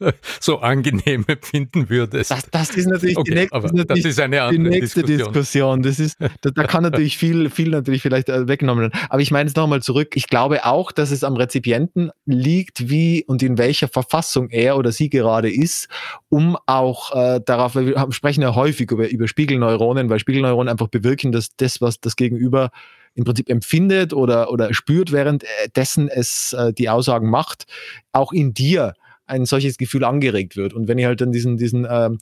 so 0.40 0.58
angenehm 0.58 1.24
empfinden 1.26 1.88
würdest. 1.88 2.30
Das, 2.30 2.48
das 2.50 2.70
ist 2.70 2.86
natürlich, 2.86 3.16
okay, 3.16 3.30
die, 3.30 3.36
nächste, 3.36 3.56
aber 3.56 3.68
das 3.84 4.04
ist 4.04 4.20
eine 4.20 4.42
andere 4.42 4.70
die 4.70 4.80
nächste 4.80 5.02
Diskussion. 5.02 5.32
Diskussion. 5.32 5.82
Das 5.82 5.98
ist, 5.98 6.18
da, 6.40 6.50
da 6.50 6.64
kann 6.64 6.82
natürlich 6.82 7.18
viel, 7.18 7.50
viel 7.50 7.70
natürlich 7.70 8.02
vielleicht 8.02 8.28
äh, 8.28 8.48
weggenommen 8.48 8.82
werden. 8.82 9.00
Aber 9.08 9.20
ich 9.20 9.30
meine 9.30 9.48
es 9.48 9.56
nochmal 9.56 9.82
zurück. 9.82 10.12
Ich 10.14 10.28
glaube 10.28 10.64
auch, 10.64 10.92
dass 10.92 11.10
es 11.10 11.24
am 11.24 11.36
Rezipienten 11.36 12.10
liegt, 12.24 12.88
wie 12.88 13.24
und 13.24 13.42
in 13.42 13.58
welcher 13.58 13.88
Verfassung 13.88 14.48
er 14.50 14.76
oder 14.76 14.92
sie 14.92 15.10
gerade 15.10 15.52
ist, 15.52 15.88
um 16.28 16.56
auch 16.66 17.14
äh, 17.14 17.40
darauf, 17.44 17.74
wir 17.74 18.06
sprechen 18.10 18.42
ja 18.42 18.54
häufig 18.54 18.90
über, 18.90 19.08
über 19.08 19.28
Spiegelneuronen, 19.28 20.08
weil 20.08 20.18
Spiegelneuronen 20.18 20.70
einfach 20.70 20.88
bewirken, 20.88 21.32
dass 21.32 21.56
das, 21.56 21.80
was 21.80 22.00
das 22.00 22.16
Gegenüber 22.16 22.70
im 23.14 23.24
Prinzip 23.24 23.50
empfindet 23.50 24.12
oder, 24.12 24.50
oder 24.50 24.72
spürt, 24.72 25.12
währenddessen 25.12 26.08
es 26.08 26.52
äh, 26.52 26.72
die 26.72 26.88
Aussagen 26.88 27.28
macht, 27.28 27.66
auch 28.12 28.32
in 28.32 28.54
dir 28.54 28.94
ein 29.30 29.46
solches 29.46 29.78
Gefühl 29.78 30.04
angeregt 30.04 30.56
wird. 30.56 30.74
Und 30.74 30.88
wenn 30.88 30.98
ich 30.98 31.06
halt 31.06 31.20
dann 31.20 31.32
diesen, 31.32 31.56
diesen, 31.56 31.86
ähm, 31.88 32.18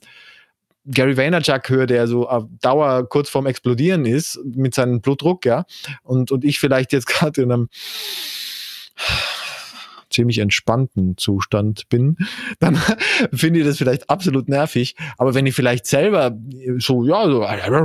Gary 0.85 1.17
Vaynerchuk 1.17 1.69
höre, 1.69 1.85
der 1.85 2.07
so 2.07 2.27
auf 2.27 2.45
Dauer 2.61 3.07
kurz 3.07 3.29
vorm 3.29 3.45
Explodieren 3.45 4.05
ist 4.05 4.39
mit 4.43 4.73
seinem 4.73 5.01
Blutdruck, 5.01 5.45
ja, 5.45 5.65
und, 6.03 6.31
und 6.31 6.43
ich 6.43 6.59
vielleicht 6.59 6.93
jetzt 6.93 7.05
gerade 7.07 7.41
in 7.41 7.51
einem 7.51 7.69
ziemlich 10.09 10.39
entspannten 10.39 11.17
Zustand 11.17 11.87
bin, 11.89 12.17
dann 12.59 12.75
finde 13.33 13.59
ich 13.59 13.65
das 13.65 13.77
vielleicht 13.77 14.09
absolut 14.09 14.49
nervig. 14.49 14.95
Aber 15.17 15.35
wenn 15.35 15.45
ich 15.45 15.53
vielleicht 15.53 15.85
selber 15.85 16.35
so, 16.79 17.05
ja, 17.05 17.25
so 17.27 17.41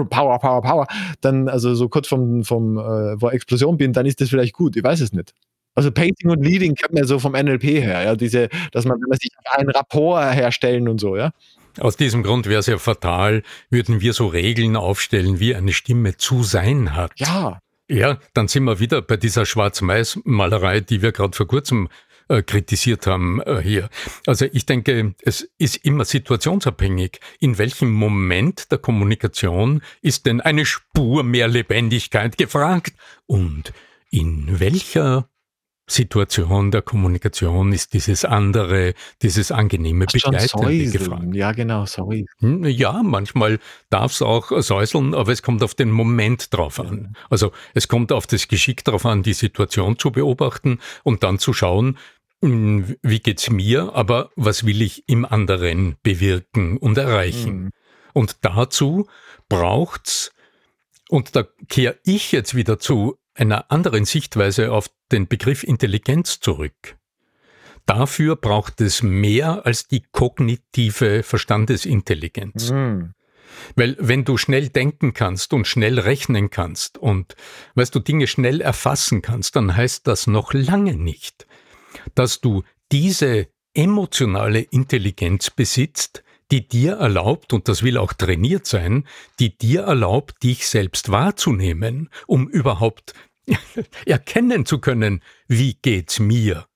Power, 0.09 0.38
Power, 0.38 0.62
Power, 0.62 0.87
dann 1.21 1.49
also 1.49 1.75
so 1.75 1.88
kurz 1.90 2.09
vom, 2.09 2.43
vom 2.45 2.78
äh, 2.78 3.19
vor 3.19 3.35
Explosion 3.35 3.76
bin, 3.76 3.93
dann 3.93 4.07
ist 4.07 4.23
das 4.23 4.31
vielleicht 4.31 4.54
gut. 4.54 4.76
Ich 4.76 4.83
weiß 4.83 5.00
es 5.00 5.12
nicht. 5.12 5.35
Also 5.75 5.90
Painting 5.90 6.31
und 6.31 6.45
Leading 6.45 6.75
kennt 6.75 6.93
man 6.93 7.04
so 7.04 7.19
vom 7.19 7.33
NLP 7.33 7.64
her, 7.64 8.02
ja, 8.04 8.16
diese, 8.16 8.49
dass 8.73 8.85
man, 8.85 9.00
wenn 9.00 9.09
man 9.09 9.19
sich 9.19 9.31
einen 9.52 9.71
Rapport 9.71 10.35
herstellen 10.35 10.88
und 10.88 11.00
so, 11.00 11.16
ja. 11.16 11.33
Aus 11.81 11.97
diesem 11.97 12.23
Grund 12.23 12.47
wäre 12.47 12.61
es 12.61 12.66
ja 12.66 12.78
fatal, 12.78 13.43
würden 13.69 14.00
wir 14.00 14.12
so 14.12 14.28
Regeln 14.28 14.76
aufstellen, 14.76 15.40
wie 15.40 15.57
eine 15.57 15.73
Stimme 15.73 16.16
zu 16.16 16.45
sein 16.45 16.95
hat. 16.95 17.12
Ja. 17.16 17.61
Ja, 17.88 18.19
dann 18.33 18.49
sind 18.49 18.64
wir 18.64 18.81
wieder 18.81 19.02
bei 19.02 19.16
dieser 19.16 19.45
Schwarz-Weiß-Malerei, 19.45 20.81
die 20.81 21.02
wir 21.02 21.12
gerade 21.12 21.37
vor 21.37 21.47
kurzem 21.47 21.88
äh, 22.28 22.43
kritisiert 22.43 23.07
haben 23.07 23.43
äh, 23.43 23.61
hier. 23.61 23.90
Also 24.26 24.47
ich 24.50 24.64
denke, 24.64 25.14
es 25.21 25.50
ist 25.59 25.76
immer 25.85 26.07
situationsabhängig. 26.07 27.21
In 27.40 27.59
welchem 27.59 27.93
Moment 27.93 28.71
der 28.71 28.78
Kommunikation 28.78 29.83
ist 30.00 30.25
denn 30.25 30.40
eine 30.40 30.64
Spur 30.64 31.23
mehr 31.23 31.49
Lebendigkeit 31.49 32.38
gefragt? 32.38 32.95
Und 33.26 33.75
in 34.11 34.59
welcher 34.61 35.28
Situation 35.87 36.71
der 36.71 36.83
Kommunikation 36.83 37.73
ist 37.73 37.93
dieses 37.93 38.25
andere, 38.25 38.95
dieses 39.21 39.53
angenehme 39.53 40.07
Begleitende 40.07 40.91
gefragt. 40.91 41.35
Ja, 41.35 41.53
genau, 41.53 41.85
sorry. 41.85 42.25
Hm, 42.38 42.64
ja, 42.64 43.03
manchmal 43.03 43.59
darf 43.91 44.12
es 44.12 44.23
auch 44.23 44.50
säuseln, 44.62 45.14
aber 45.14 45.33
es 45.33 45.43
kommt 45.43 45.62
auf 45.62 45.75
den 45.75 45.91
Moment 45.91 46.55
drauf 46.55 46.81
an. 46.81 47.14
Also 47.29 47.53
es 47.75 47.88
kommt 47.88 48.12
auf 48.12 48.26
das 48.26 48.49
Geschick 48.49 48.85
drauf 48.85 49.05
an, 49.05 49.23
die 49.23 49.35
Situation 49.35 49.99
zu 49.99 50.11
beobachten 50.11 50.79
und 51.03 51.23
dann 51.23 51.38
zu 51.38 51.53
schauen, 51.53 51.99
hm, 52.43 52.97
wie 53.03 53.21
geht's 53.21 53.50
mir, 53.50 53.95
aber 53.95 54.31
was 54.37 54.64
will 54.64 54.81
ich 54.81 55.09
im 55.09 55.25
anderen 55.25 55.97
bewirken 56.03 56.79
und 56.79 56.97
erreichen? 56.97 57.64
Mhm. 57.64 57.71
Und 58.14 58.38
dazu 58.43 59.09
braucht's, 59.49 60.31
und 61.09 61.37
da 61.37 61.45
kehre 61.69 61.99
ich 62.05 62.33
jetzt 62.33 62.55
wieder 62.55 62.79
zu 62.79 63.19
einer 63.35 63.71
anderen 63.71 64.05
Sichtweise 64.05 64.73
auf 64.73 64.91
den 65.12 65.26
Begriff 65.29 65.64
Intelligenz 65.64 66.41
zurück. 66.41 66.97
Dafür 67.87 68.37
braucht 68.37 68.81
es 68.81 69.03
mehr 69.03 69.67
als 69.67 69.87
die 69.87 70.03
kognitive 70.12 71.23
Verstandesintelligenz. 71.23 72.71
Mhm. 72.71 73.12
Weil 73.76 73.97
wenn 74.00 74.25
du 74.25 74.37
schnell 74.37 74.69
denken 74.69 75.12
kannst 75.12 75.53
und 75.53 75.67
schnell 75.67 75.99
rechnen 75.99 76.50
kannst 76.50 76.99
und 76.99 77.37
weißt 77.75 77.95
du 77.95 78.00
Dinge 78.00 78.26
schnell 78.26 78.61
erfassen 78.61 79.23
kannst, 79.23 79.57
dann 79.57 79.76
heißt 79.76 80.07
das 80.07 80.26
noch 80.26 80.53
lange 80.55 80.97
nicht, 80.97 81.47
dass 82.14 82.41
du 82.41 82.62
diese 82.91 83.49
emotionale 83.75 84.61
Intelligenz 84.61 85.50
besitzt, 85.50 86.25
die 86.51 86.67
dir 86.69 86.95
erlaubt, 86.95 87.53
und 87.53 87.69
das 87.69 87.83
will 87.83 87.99
auch 87.99 88.13
trainiert 88.13 88.67
sein, 88.67 89.07
die 89.41 89.57
dir 89.57 89.83
erlaubt, 89.83 90.43
dich 90.43 90.69
selbst 90.69 91.11
wahrzunehmen, 91.11 92.11
um 92.27 92.49
überhaupt 92.49 93.15
erkennen 94.07 94.67
zu 94.67 94.79
können, 94.79 95.23
wie 95.49 95.75
geht's 95.75 96.21
mir. 96.21 96.67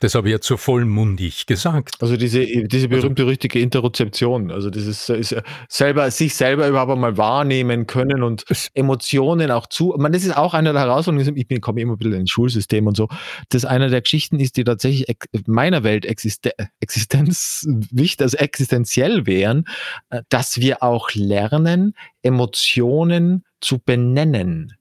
Das 0.00 0.14
habe 0.14 0.28
ich 0.28 0.32
jetzt 0.32 0.46
so 0.46 0.56
vollmundig 0.56 1.46
gesagt. 1.46 1.96
Also 2.00 2.16
diese, 2.16 2.40
diese 2.40 2.86
also 2.86 2.88
berühmte-berüchtigte 2.88 3.58
Interozeption, 3.58 4.50
also 4.50 4.70
dieses 4.70 5.08
ist 5.10 5.36
selber, 5.68 6.10
sich 6.10 6.34
selber 6.34 6.66
überhaupt 6.66 6.98
mal 6.98 7.18
wahrnehmen 7.18 7.86
können 7.86 8.22
und 8.22 8.44
Emotionen 8.72 9.50
auch 9.50 9.66
zu. 9.66 9.94
Man, 9.98 10.12
das 10.12 10.24
ist 10.24 10.36
auch 10.36 10.54
einer 10.54 10.72
der 10.72 10.82
Herausforderungen. 10.82 11.36
Ich 11.36 11.46
bin, 11.46 11.60
komme 11.60 11.82
immer 11.82 11.92
ein 11.92 11.98
bisschen 11.98 12.20
ins 12.20 12.30
Schulsystem 12.30 12.86
und 12.86 12.96
so. 12.96 13.08
Das 13.50 13.66
einer 13.66 13.90
der 13.90 14.00
Geschichten 14.00 14.40
ist, 14.40 14.56
die 14.56 14.64
tatsächlich 14.64 15.06
meiner 15.46 15.84
Welt 15.84 16.06
Existen 16.06 16.52
Existenz 16.80 17.66
wichtig, 17.90 18.22
also 18.22 18.38
existenziell 18.38 19.26
wären, 19.26 19.66
äh, 20.08 20.22
dass 20.30 20.58
wir 20.58 20.82
auch 20.82 21.10
lernen, 21.12 21.94
Emotionen 22.22 23.44
zu 23.60 23.78
benennen 23.78 24.74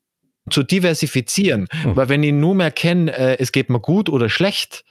zu 0.49 0.63
diversifizieren. 0.63 1.67
Mhm. 1.83 1.95
Weil 1.95 2.09
wenn 2.09 2.23
ich 2.23 2.33
nur 2.33 2.55
mehr 2.55 2.71
kenne, 2.71 3.15
äh, 3.15 3.38
es 3.39 3.51
geht 3.51 3.69
mir 3.69 3.79
gut 3.79 4.09
oder 4.09 4.29
schlecht, 4.29 4.83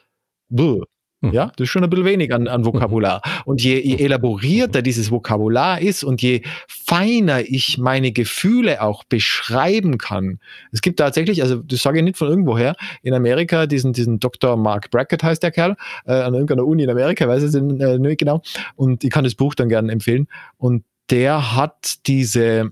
buh, 0.49 0.85
hm. 1.21 1.33
ja, 1.33 1.47
das 1.57 1.65
ist 1.65 1.71
schon 1.71 1.83
ein 1.83 1.91
bisschen 1.91 2.05
wenig 2.05 2.33
an, 2.33 2.47
an 2.47 2.65
Vokabular. 2.65 3.21
Hm. 3.25 3.33
Und 3.45 3.63
je, 3.63 3.81
je, 3.81 3.97
elaborierter 3.97 4.83
dieses 4.83 5.11
Vokabular 5.11 5.81
ist 5.81 6.05
und 6.05 6.23
je 6.23 6.43
feiner 6.69 7.41
ich 7.41 7.77
meine 7.79 8.13
Gefühle 8.13 8.83
auch 8.83 9.03
beschreiben 9.03 9.99
kann. 9.99 10.39
Es 10.71 10.81
gibt 10.81 11.01
tatsächlich, 11.01 11.43
also 11.43 11.57
das 11.57 11.83
sage 11.83 11.99
ich 11.99 12.05
nicht 12.05 12.17
von 12.17 12.29
irgendwoher, 12.29 12.77
in 13.03 13.15
Amerika 13.15 13.67
diesen, 13.67 13.93
diesen 13.93 14.21
Dr. 14.21 14.57
Mark 14.57 14.91
Brackett 14.91 15.25
heißt 15.25 15.43
der 15.43 15.51
Kerl, 15.51 15.77
äh, 16.07 16.13
an 16.13 16.35
irgendeiner 16.35 16.65
Uni 16.65 16.85
in 16.85 16.91
Amerika, 16.91 17.27
weiß 17.27 17.43
ich 17.43 17.55
äh, 17.55 17.99
nicht 17.99 18.19
genau. 18.19 18.41
Und 18.77 19.03
ich 19.03 19.11
kann 19.11 19.25
das 19.25 19.35
Buch 19.35 19.57
dann 19.57 19.69
gerne 19.69 19.91
empfehlen. 19.91 20.29
Und 20.57 20.85
der 21.11 21.57
hat 21.57 22.07
diese 22.07 22.71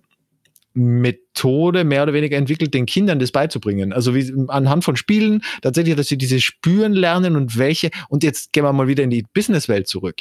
Methode 0.77 1.85
mehr 1.85 2.03
oder 2.03 2.13
weniger 2.13 2.37
entwickelt, 2.37 2.75
den 2.75 2.85
Kindern 2.85 3.19
das 3.19 3.33
beizubringen. 3.33 3.93
Also 3.93 4.15
wie, 4.15 4.33
anhand 4.49 4.85
von 4.85 4.97
Spielen 4.97 5.43
tatsächlich, 5.63 5.97
dass 5.97 6.09
sie 6.09 6.19
diese 6.19 6.41
spüren 6.41 6.93
lernen 6.93 7.35
und 7.35 7.57
welche. 7.57 7.91
Und 8.09 8.23
jetzt 8.23 8.53
gehen 8.53 8.63
wir 8.65 8.73
mal 8.73 8.87
wieder 8.87 9.03
in 9.03 9.11
die 9.11 9.25
Businesswelt 9.33 9.89
zurück. 9.89 10.17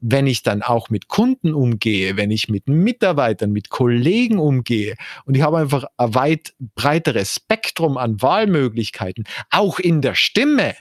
Wenn 0.00 0.26
ich 0.26 0.42
dann 0.42 0.62
auch 0.62 0.90
mit 0.90 1.08
Kunden 1.08 1.54
umgehe, 1.54 2.18
wenn 2.18 2.30
ich 2.30 2.48
mit 2.48 2.68
Mitarbeitern, 2.68 3.50
mit 3.50 3.70
Kollegen 3.70 4.38
umgehe 4.38 4.94
und 5.24 5.36
ich 5.36 5.42
habe 5.42 5.58
einfach 5.58 5.84
ein 5.96 6.14
weit 6.14 6.54
breiteres 6.74 7.36
Spektrum 7.36 7.96
an 7.96 8.20
Wahlmöglichkeiten, 8.20 9.24
auch 9.50 9.78
in 9.78 10.02
der 10.02 10.14
Stimme, 10.14 10.74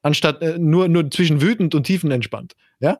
anstatt 0.00 0.40
äh, 0.40 0.58
nur, 0.58 0.88
nur 0.88 1.10
zwischen 1.10 1.42
wütend 1.42 1.74
und 1.74 1.84
tiefenentspannt. 1.84 2.54
Ja, 2.80 2.98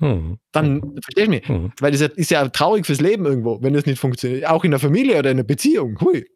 hm. 0.00 0.38
Dann 0.52 0.80
verstehst 1.00 1.26
du 1.26 1.30
mich. 1.30 1.48
Hm. 1.48 1.72
Weil 1.80 1.92
das 1.92 2.00
ist 2.00 2.30
ja 2.30 2.46
traurig 2.48 2.86
fürs 2.86 3.00
Leben 3.00 3.24
irgendwo, 3.24 3.62
wenn 3.62 3.72
das 3.72 3.86
nicht 3.86 3.98
funktioniert. 3.98 4.46
Auch 4.46 4.64
in 4.64 4.70
der 4.70 4.80
Familie 4.80 5.18
oder 5.18 5.30
in 5.30 5.38
einer 5.38 5.46
Beziehung. 5.46 5.98
Hui. 6.00 6.26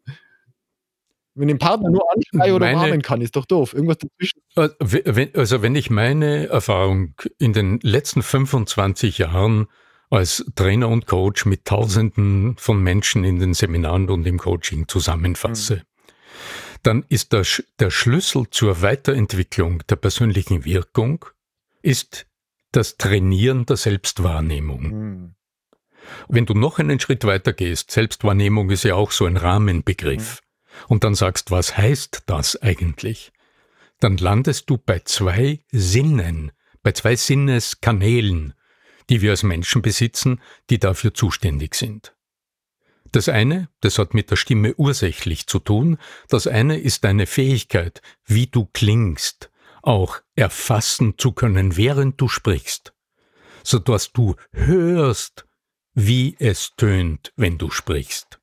Wenn 1.33 1.47
ich 1.47 1.53
den 1.53 1.59
Partner 1.59 1.89
nur 1.89 2.03
anschreien 2.13 2.53
oder 2.53 2.73
warnen 2.73 3.01
kann, 3.01 3.21
ist 3.21 3.35
doch 3.35 3.45
doof. 3.45 3.73
Irgendwas 3.73 3.99
dazwischen. 3.99 4.41
Äh, 4.55 5.29
also, 5.37 5.61
wenn 5.61 5.75
ich 5.75 5.89
meine 5.89 6.47
Erfahrung 6.47 7.13
in 7.37 7.53
den 7.53 7.79
letzten 7.81 8.21
25 8.21 9.19
Jahren 9.19 9.67
als 10.09 10.43
Trainer 10.55 10.89
und 10.89 11.05
Coach 11.05 11.45
mit 11.45 11.63
Tausenden 11.63 12.57
von 12.57 12.83
Menschen 12.83 13.23
in 13.23 13.39
den 13.39 13.53
Seminaren 13.53 14.09
und 14.09 14.27
im 14.27 14.39
Coaching 14.39 14.89
zusammenfasse, 14.89 15.75
hm. 15.75 15.81
dann 16.83 17.05
ist 17.07 17.31
der, 17.31 17.45
der 17.79 17.91
Schlüssel 17.91 18.47
zur 18.49 18.81
Weiterentwicklung 18.81 19.83
der 19.87 19.95
persönlichen 19.95 20.65
Wirkung 20.65 21.25
ist 21.81 22.27
das 22.71 22.97
Trainieren 22.97 23.65
der 23.65 23.77
Selbstwahrnehmung. 23.77 24.81
Mhm. 24.81 25.35
Wenn 26.27 26.45
du 26.45 26.53
noch 26.53 26.79
einen 26.79 26.99
Schritt 26.99 27.25
weiter 27.25 27.53
gehst, 27.53 27.91
Selbstwahrnehmung 27.91 28.69
ist 28.69 28.83
ja 28.83 28.95
auch 28.95 29.11
so 29.11 29.25
ein 29.25 29.37
Rahmenbegriff, 29.37 30.41
mhm. 30.41 30.85
und 30.87 31.03
dann 31.03 31.15
sagst, 31.15 31.51
was 31.51 31.77
heißt 31.77 32.23
das 32.25 32.61
eigentlich? 32.61 33.31
Dann 33.99 34.17
landest 34.17 34.69
du 34.69 34.77
bei 34.77 34.99
zwei 34.99 35.59
Sinnen, 35.71 36.51
bei 36.81 36.91
zwei 36.91 37.15
Sinneskanälen, 37.15 38.53
die 39.09 39.21
wir 39.21 39.31
als 39.31 39.43
Menschen 39.43 39.81
besitzen, 39.81 40.41
die 40.69 40.79
dafür 40.79 41.13
zuständig 41.13 41.75
sind. 41.75 42.15
Das 43.11 43.27
eine, 43.27 43.67
das 43.81 43.99
hat 43.99 44.13
mit 44.13 44.31
der 44.31 44.37
Stimme 44.37 44.73
ursächlich 44.75 45.45
zu 45.47 45.59
tun, 45.59 45.97
das 46.29 46.47
eine 46.47 46.79
ist 46.79 47.03
deine 47.03 47.27
Fähigkeit, 47.27 48.01
wie 48.25 48.47
du 48.47 48.69
klingst, 48.71 49.51
auch 49.81 50.21
erfassen 50.41 51.17
zu 51.17 51.31
können, 51.31 51.77
während 51.77 52.19
du 52.19 52.27
sprichst, 52.27 52.93
so 53.63 53.79
dass 53.79 54.11
du 54.11 54.35
hörst, 54.51 55.45
wie 55.93 56.35
es 56.39 56.71
tönt, 56.75 57.31
wenn 57.35 57.57
du 57.57 57.69
sprichst. 57.69 58.39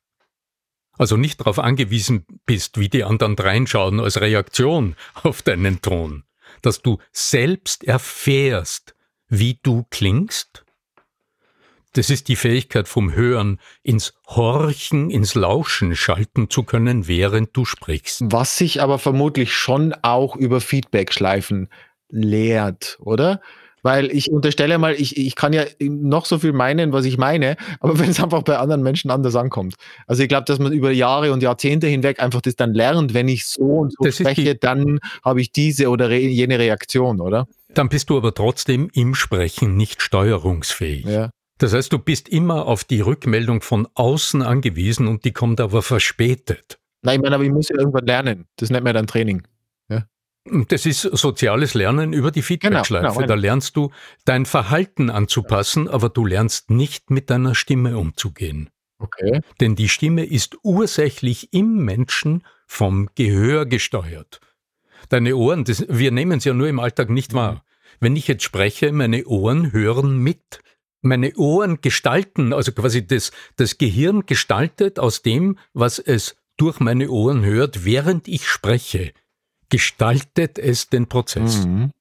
Also 0.93 1.17
nicht 1.17 1.40
darauf 1.40 1.59
angewiesen 1.59 2.25
bist, 2.47 2.78
wie 2.78 2.88
die 2.88 3.05
anderen 3.05 3.37
reinschauen 3.37 4.00
als 4.00 4.21
Reaktion 4.21 4.97
auf 5.14 5.43
deinen 5.43 5.83
Ton, 5.83 6.25
dass 6.62 6.83
du 6.83 6.99
selbst 7.12 7.85
erfährst, 7.85 8.95
wie 9.28 9.59
du 9.62 9.85
klingst 9.90 10.64
das 11.95 12.11
ist 12.11 12.28
die 12.28 12.37
Fähigkeit 12.37 12.87
vom 12.87 13.14
Hören 13.14 13.59
ins 13.83 14.14
Horchen, 14.26 15.11
ins 15.11 15.35
Lauschen 15.35 15.97
schalten 15.97 16.50
zu 16.50 16.62
können, 16.62 17.09
während 17.09 17.57
du 17.57 17.64
sprichst. 17.64 18.23
Was 18.26 18.57
sich 18.57 18.83
aber 18.83 18.99
vermutlich 18.99 19.52
schon 19.52 19.95
auch 20.02 20.37
über 20.37 20.61
Feedback-Schleifen 20.61 21.69
lehrt, 22.11 22.99
oder? 23.00 23.41
Weil 23.83 24.11
ich 24.11 24.31
unterstelle 24.31 24.77
mal, 24.79 24.95
ich, 24.95 25.17
ich 25.17 25.37
kann 25.37 25.53
ja 25.53 25.65
noch 25.81 26.25
so 26.25 26.38
viel 26.38 26.53
meinen, 26.53 26.93
was 26.93 27.05
ich 27.05 27.17
meine, 27.17 27.57
aber 27.81 27.99
wenn 27.99 28.11
es 28.11 28.23
einfach 28.23 28.43
bei 28.43 28.59
anderen 28.59 28.83
Menschen 28.83 29.11
anders 29.11 29.37
ankommt. 29.37 29.75
Also 30.07 30.23
ich 30.23 30.29
glaube, 30.29 30.45
dass 30.45 30.59
man 30.59 30.73
über 30.73 30.91
Jahre 30.91 31.33
und 31.33 31.43
Jahrzehnte 31.43 31.87
hinweg 31.87 32.21
einfach 32.21 32.41
das 32.41 32.57
dann 32.57 32.75
lernt, 32.75 33.15
wenn 33.15 33.29
ich 33.29 33.47
so 33.47 33.62
und 33.62 33.93
so 33.93 34.05
das 34.05 34.17
spreche, 34.17 34.57
dann 34.57 34.99
habe 35.25 35.41
ich 35.41 35.53
diese 35.53 35.88
oder 35.91 36.11
jene 36.11 36.59
Reaktion, 36.59 37.21
oder? 37.21 37.47
Dann 37.75 37.88
bist 37.88 38.11
du 38.11 38.17
aber 38.17 38.35
trotzdem 38.35 38.91
im 38.93 39.15
Sprechen 39.15 39.77
nicht 39.77 40.03
steuerungsfähig. 40.03 41.05
Ja. 41.05 41.31
Das 41.59 41.75
heißt, 41.75 41.93
du 41.93 41.99
bist 41.99 42.29
immer 42.29 42.67
auf 42.67 42.85
die 42.85 43.00
Rückmeldung 43.00 43.62
von 43.62 43.88
außen 43.95 44.43
angewiesen 44.43 45.09
und 45.09 45.25
die 45.25 45.33
kommt 45.33 45.61
aber 45.61 45.83
verspätet. 45.83 46.79
Nein, 47.03 47.17
ich 47.17 47.23
meine, 47.23 47.35
aber 47.35 47.45
ich 47.45 47.50
muss 47.50 47.69
ja 47.69 47.77
irgendwann 47.79 48.07
lernen. 48.07 48.47
Das 48.57 48.71
nennt 48.71 48.85
man 48.85 48.95
dann 48.95 49.07
Training. 49.07 49.43
Das 50.69 50.87
ist 50.87 51.02
soziales 51.02 51.75
Lernen 51.75 52.12
über 52.12 52.31
die 52.31 52.43
Feedbackschleife. 52.43 53.07
Genau, 53.07 53.14
genau. 53.14 53.26
Da 53.26 53.35
lernst 53.35 53.76
du 53.76 53.90
dein 54.25 54.47
Verhalten 54.47 55.11
anzupassen, 55.11 55.88
aber 55.88 56.09
du 56.09 56.25
lernst 56.25 56.71
nicht 56.71 57.11
mit 57.11 57.31
deiner 57.31 57.55
Stimme 57.55 57.99
umzugehen. 57.99 58.71
Okay. 58.99 59.40
Denn 59.61 59.76
die 59.76 59.88
Stimme 59.88 60.25
ist 60.25 60.57
ursächlich 60.62 61.52
im 61.52 61.85
Menschen 61.85 62.45
vom 62.67 63.09
Gehör 63.14 63.67
gesteuert. 63.67 64.40
Deine 65.09 65.37
Ohren, 65.37 65.64
das, 65.64 65.87
wir 65.88 66.11
nehmen 66.11 66.38
es 66.38 66.45
ja 66.45 66.52
nur 66.52 66.69
im 66.69 66.81
Alltag 66.81 67.11
nicht 67.11 67.33
wahr. 67.33 67.64
Wenn 68.00 68.17
ich 68.17 68.28
jetzt 68.28 68.43
spreche, 68.43 68.93
meine 68.93 69.26
Ohren 69.26 69.73
hören 69.73 70.19
mit. 70.19 70.61
Meine 71.00 71.37
Ohren 71.37 71.81
gestalten, 71.81 72.52
also 72.52 72.73
quasi 72.73 73.07
das, 73.07 73.31
das 73.57 73.78
Gehirn 73.78 74.26
gestaltet 74.26 74.99
aus 74.99 75.23
dem, 75.23 75.59
was 75.73 76.00
es 76.00 76.37
durch 76.57 76.81
meine 76.81 77.09
Ohren 77.09 77.45
hört, 77.45 77.85
während 77.85 78.26
ich 78.26 78.49
spreche, 78.49 79.12
gestaltet 79.69 80.59
es 80.59 80.89
den 80.89 81.09
Prozess. 81.09 81.67
Mhm. 81.67 81.93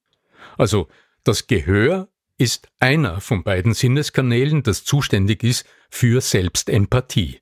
Also 0.56 0.88
das 1.24 1.46
Gehör 1.46 2.08
ist 2.38 2.68
einer 2.78 3.20
von 3.20 3.42
beiden 3.42 3.74
Sinneskanälen, 3.74 4.62
das 4.62 4.84
zuständig 4.84 5.42
ist 5.42 5.66
für 5.90 6.20
Selbstempathie. 6.20 7.40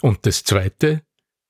Und 0.00 0.26
das 0.26 0.44
zweite 0.44 1.02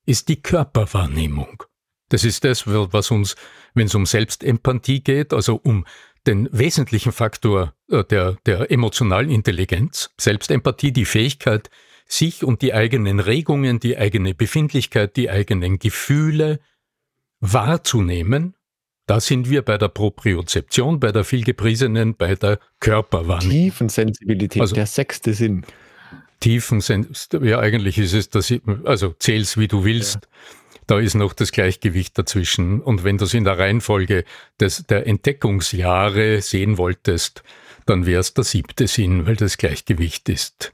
ist 0.05 0.29
die 0.29 0.41
Körperwahrnehmung. 0.41 1.63
Das 2.09 2.23
ist 2.23 2.43
das, 2.43 2.67
was 2.67 3.11
uns, 3.11 3.35
wenn 3.73 3.87
es 3.87 3.95
um 3.95 4.05
Selbstempathie 4.05 5.01
geht, 5.01 5.33
also 5.33 5.55
um 5.55 5.85
den 6.27 6.49
wesentlichen 6.51 7.11
Faktor 7.11 7.73
äh, 7.89 8.03
der, 8.03 8.37
der 8.45 8.71
emotionalen 8.71 9.29
Intelligenz, 9.29 10.11
Selbstempathie, 10.17 10.91
die 10.91 11.05
Fähigkeit, 11.05 11.69
sich 12.07 12.43
und 12.43 12.61
die 12.61 12.73
eigenen 12.73 13.19
Regungen, 13.19 13.79
die 13.79 13.97
eigene 13.97 14.35
Befindlichkeit, 14.35 15.15
die 15.15 15.29
eigenen 15.29 15.79
Gefühle 15.79 16.59
wahrzunehmen, 17.39 18.55
da 19.07 19.19
sind 19.19 19.49
wir 19.49 19.61
bei 19.61 19.77
der 19.77 19.89
Propriozeption, 19.89 20.99
bei 20.99 21.11
der 21.11 21.23
vielgepriesenen, 21.23 22.15
bei 22.15 22.35
der 22.35 22.59
Körperwahrnehmung. 22.79 23.51
Tiefensensibilität, 23.51 24.61
also, 24.61 24.75
der 24.75 24.87
sechste 24.87 25.33
Sinn. 25.33 25.65
Tiefensensibilität, 26.39 27.49
ja 27.49 27.59
eigentlich 27.59 27.97
ist 27.99 28.35
es, 28.35 28.51
ich, 28.51 28.61
also 28.83 29.13
zähl's 29.19 29.57
wie 29.57 29.67
du 29.67 29.83
willst. 29.83 30.15
Ja. 30.15 30.21
Da 30.87 30.99
ist 30.99 31.15
noch 31.15 31.33
das 31.33 31.51
Gleichgewicht 31.51 32.17
dazwischen. 32.17 32.81
Und 32.81 33.03
wenn 33.03 33.17
du 33.17 33.25
es 33.25 33.33
in 33.33 33.43
der 33.43 33.57
Reihenfolge 33.57 34.23
des, 34.59 34.85
der 34.85 35.07
Entdeckungsjahre 35.07 36.41
sehen 36.41 36.77
wolltest, 36.77 37.43
dann 37.85 38.05
wäre 38.05 38.21
es 38.21 38.33
der 38.33 38.43
siebte 38.43 38.87
Sinn, 38.87 39.25
weil 39.25 39.35
das 39.35 39.57
Gleichgewicht 39.57 40.29
ist. 40.29 40.73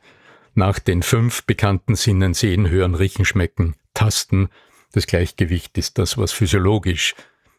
Nach 0.53 0.80
den 0.80 1.01
fünf 1.01 1.44
bekannten 1.44 1.96
Sinnen 1.96 2.34
sehen, 2.34 2.70
hören, 2.70 2.96
riechen, 2.96 3.24
schmecken, 3.24 3.75
tasten. 3.94 4.50
Das 4.92 5.08
Gleichgewicht 5.08 5.78
ist 5.78 5.98
das, 5.98 6.18
was 6.18 6.32
physiologisch 6.32 7.16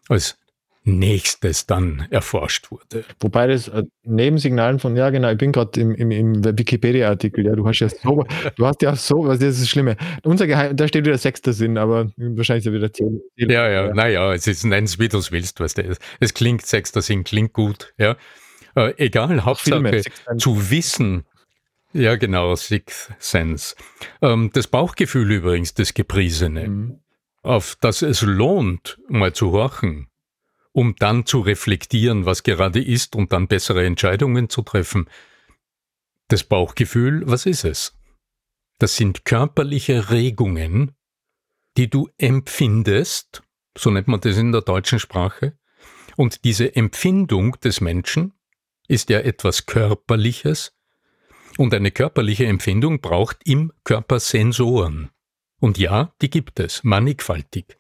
als 0.09 0.37
nächstes 0.85 1.67
dann 1.67 2.07
erforscht 2.11 2.71
wurde. 2.71 3.05
Wobei 3.21 3.47
das 3.47 3.69
äh, 3.69 3.85
Nebensignalen 4.03 4.81
von, 4.81 4.97
ja 4.97 5.11
genau, 5.11 5.31
ich 5.31 5.39
bin 5.39 5.53
gerade 5.53 5.81
im, 5.81 5.95
im, 5.95 6.11
im 6.11 6.45
Wikipedia-Artikel, 6.45 7.47
ja, 7.47 7.55
du 7.55 7.67
hast 7.67 7.79
ja 7.79 7.89
so, 7.89 8.27
du 8.57 8.67
hast 8.67 8.83
ja 8.83 8.97
so, 8.97 9.27
was 9.27 9.41
ist 9.41 9.61
das 9.61 9.69
Schlimme. 9.69 9.97
Unser 10.25 10.47
Geheim, 10.47 10.77
da 10.77 10.89
steht 10.89 11.07
wieder 11.07 11.19
sechster 11.19 11.53
Sinn, 11.53 11.79
aber 11.79 12.11
wahrscheinlich 12.17 12.67
ist 12.67 12.73
ja 12.73 12.77
wieder 12.77 12.93
zehn. 12.93 13.21
Ja, 13.37 13.69
ja, 13.69 13.87
ja. 13.87 13.95
naja, 13.95 14.35
es 14.35 14.47
ist, 14.47 14.65
nenn 14.65 14.85
es 14.85 14.99
wie 14.99 15.09
du 15.09 15.19
es 15.19 15.31
willst, 15.31 15.61
weißt 15.61 15.79
du. 15.79 15.97
Es 16.19 16.35
klingt 16.35 16.67
sechster 16.67 17.01
Sinn, 17.01 17.23
klingt 17.23 17.53
gut, 17.53 17.95
ja. 17.97 18.17
Äh, 18.75 18.95
egal, 18.97 19.45
Hauptsache 19.45 19.81
Filme, 19.81 20.03
zu 20.39 20.71
wissen, 20.71 21.25
ja 21.93 22.17
genau, 22.17 22.57
Sixth 22.57 23.13
Sense. 23.19 23.77
Ähm, 24.23 24.51
das 24.53 24.67
Bauchgefühl 24.67 25.31
übrigens, 25.31 25.75
das 25.75 25.95
Gepriesene, 25.95 26.69
mhm. 26.69 26.99
Auf 27.43 27.77
das 27.81 28.03
es 28.03 28.23
lohnt, 28.23 28.99
mal 29.09 29.33
zu 29.33 29.53
horchen, 29.53 30.09
um 30.73 30.95
dann 30.97 31.27
zu 31.27 31.41
reflektieren, 31.41 32.25
was 32.25 32.43
gerade 32.43 32.83
ist 32.83 33.15
und 33.17 33.33
dann 33.33 33.49
bessere 33.49 33.85
Entscheidungen 33.85 34.49
zu 34.49 34.63
treffen. 34.63 35.09
Das 36.29 36.45
Bauchgefühl, 36.45 37.23
was 37.27 37.47
ist 37.47 37.65
es? 37.65 37.99
Das 38.79 38.97
sind 38.97 39.25
körperliche 39.25 40.11
Regungen, 40.11 40.97
die 41.77 41.91
du 41.91 42.09
empfindest, 42.19 43.43
so 43.77 43.91
nennt 43.91 44.09
man 44.09 44.21
das 44.21 44.37
in 44.37 44.53
der 44.53 44.63
deutschen 44.63 44.99
Sprache, 44.99 45.59
und 46.17 46.45
diese 46.45 46.77
Empfindung 46.77 47.59
des 47.61 47.81
Menschen 47.81 48.35
ist 48.89 49.11
ja 49.11 49.21
etwas 49.21 49.67
Körperliches, 49.67 50.75
und 51.59 51.75
eine 51.75 51.91
körperliche 51.91 52.47
Empfindung 52.47 53.01
braucht 53.01 53.39
im 53.45 53.73
Körper 53.85 54.21
Sensoren. 54.21 55.11
Und 55.63 55.79
ja, 55.79 56.13
die 56.21 56.29
gibt 56.29 56.59
es, 56.59 56.83
mannigfaltig. 56.83 57.79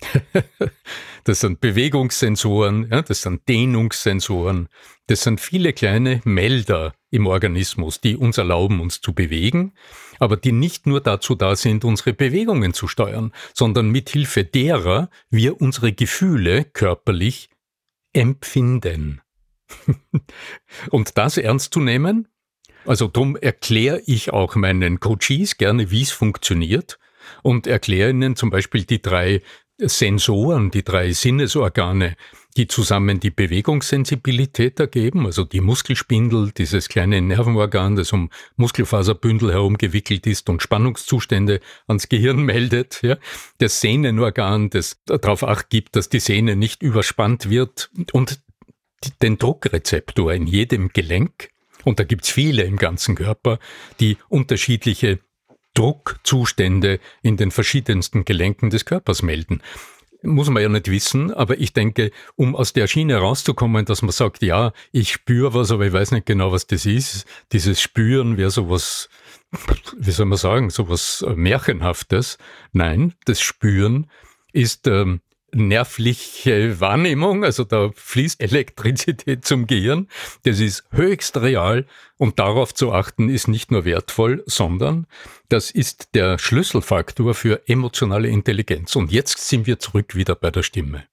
das 1.24 1.38
sind 1.38 1.60
Bewegungssensoren, 1.60 2.88
ja, 2.90 3.02
das 3.02 3.22
sind 3.22 3.48
Dehnungssensoren, 3.48 4.68
das 5.06 5.22
sind 5.22 5.40
viele 5.40 5.72
kleine 5.72 6.22
Melder 6.24 6.92
im 7.08 7.28
Organismus, 7.28 8.00
die 8.00 8.16
uns 8.16 8.36
erlauben, 8.36 8.80
uns 8.80 9.00
zu 9.00 9.12
bewegen, 9.12 9.74
aber 10.18 10.36
die 10.36 10.50
nicht 10.50 10.88
nur 10.88 11.00
dazu 11.00 11.36
da 11.36 11.54
sind, 11.54 11.84
unsere 11.84 12.14
Bewegungen 12.14 12.74
zu 12.74 12.88
steuern, 12.88 13.32
sondern 13.54 13.90
mithilfe 13.90 14.44
derer 14.44 15.08
wir 15.30 15.60
unsere 15.60 15.92
Gefühle 15.92 16.64
körperlich 16.64 17.48
empfinden. 18.12 19.20
Und 20.90 21.16
das 21.16 21.36
ernst 21.36 21.74
zu 21.74 21.78
nehmen, 21.78 22.26
also 22.86 23.06
darum 23.06 23.36
erkläre 23.36 24.02
ich 24.06 24.32
auch 24.32 24.56
meinen 24.56 24.98
Coaches 24.98 25.58
gerne, 25.58 25.92
wie 25.92 26.02
es 26.02 26.10
funktioniert 26.10 26.98
und 27.42 27.66
erkläre 27.66 28.10
ihnen 28.10 28.36
zum 28.36 28.50
Beispiel 28.50 28.84
die 28.84 29.02
drei 29.02 29.42
Sensoren, 29.88 30.70
die 30.70 30.84
drei 30.84 31.12
Sinnesorgane, 31.12 32.16
die 32.56 32.66
zusammen 32.66 33.20
die 33.20 33.30
Bewegungssensibilität 33.30 34.80
ergeben, 34.80 35.24
also 35.24 35.44
die 35.44 35.60
Muskelspindel, 35.60 36.52
dieses 36.52 36.88
kleine 36.88 37.20
Nervenorgan, 37.22 37.96
das 37.96 38.12
um 38.12 38.30
Muskelfaserbündel 38.56 39.52
herum 39.52 39.78
gewickelt 39.78 40.26
ist 40.26 40.50
und 40.50 40.62
Spannungszustände 40.62 41.60
ans 41.86 42.08
Gehirn 42.08 42.42
meldet, 42.44 43.00
ja, 43.02 43.16
das 43.58 43.80
Sehnenorgan, 43.80 44.70
das 44.70 45.00
darauf 45.06 45.44
acht 45.44 45.70
gibt, 45.70 45.96
dass 45.96 46.08
die 46.08 46.20
Sehne 46.20 46.56
nicht 46.56 46.82
überspannt 46.82 47.48
wird 47.48 47.90
und 48.12 48.40
den 49.22 49.38
Druckrezeptor 49.38 50.32
in 50.32 50.46
jedem 50.46 50.88
Gelenk, 50.88 51.50
und 51.84 51.98
da 51.98 52.04
gibt's 52.04 52.28
viele 52.28 52.64
im 52.64 52.76
ganzen 52.76 53.14
Körper, 53.14 53.58
die 54.00 54.18
unterschiedliche 54.28 55.20
Druckzustände 55.74 57.00
in 57.22 57.36
den 57.36 57.50
verschiedensten 57.50 58.24
Gelenken 58.24 58.70
des 58.70 58.84
Körpers 58.84 59.22
melden. 59.22 59.62
Muss 60.22 60.50
man 60.50 60.62
ja 60.62 60.68
nicht 60.68 60.90
wissen, 60.90 61.32
aber 61.32 61.58
ich 61.58 61.72
denke, 61.72 62.10
um 62.36 62.54
aus 62.54 62.74
der 62.74 62.86
Schiene 62.86 63.16
rauszukommen, 63.16 63.86
dass 63.86 64.02
man 64.02 64.10
sagt, 64.10 64.42
ja, 64.42 64.72
ich 64.92 65.12
spüre 65.12 65.54
was, 65.54 65.70
aber 65.70 65.86
ich 65.86 65.92
weiß 65.94 66.10
nicht 66.10 66.26
genau, 66.26 66.52
was 66.52 66.66
das 66.66 66.84
ist. 66.84 67.24
Dieses 67.52 67.80
Spüren 67.80 68.36
wäre 68.36 68.50
sowas, 68.50 69.08
wie 69.96 70.10
soll 70.10 70.26
man 70.26 70.36
sagen, 70.36 70.68
sowas 70.68 71.24
Märchenhaftes. 71.34 72.36
Nein, 72.72 73.14
das 73.24 73.40
Spüren 73.40 74.10
ist 74.52 74.86
ähm, 74.86 75.22
nervliche 75.52 76.80
Wahrnehmung, 76.80 77.44
also 77.44 77.64
da 77.64 77.90
fließt 77.94 78.40
Elektrizität 78.40 79.44
zum 79.44 79.66
Gehirn. 79.66 80.08
Das 80.44 80.60
ist 80.60 80.84
höchst 80.90 81.36
real 81.36 81.86
und 82.16 82.38
darauf 82.38 82.74
zu 82.74 82.92
achten 82.92 83.28
ist 83.28 83.48
nicht 83.48 83.70
nur 83.70 83.84
wertvoll, 83.84 84.42
sondern 84.46 85.06
das 85.48 85.70
ist 85.70 86.14
der 86.14 86.38
Schlüsselfaktor 86.38 87.34
für 87.34 87.68
emotionale 87.68 88.28
Intelligenz. 88.28 88.96
Und 88.96 89.10
jetzt 89.12 89.48
sind 89.48 89.66
wir 89.66 89.78
zurück 89.78 90.14
wieder 90.14 90.34
bei 90.34 90.50
der 90.50 90.62
Stimme. 90.62 91.04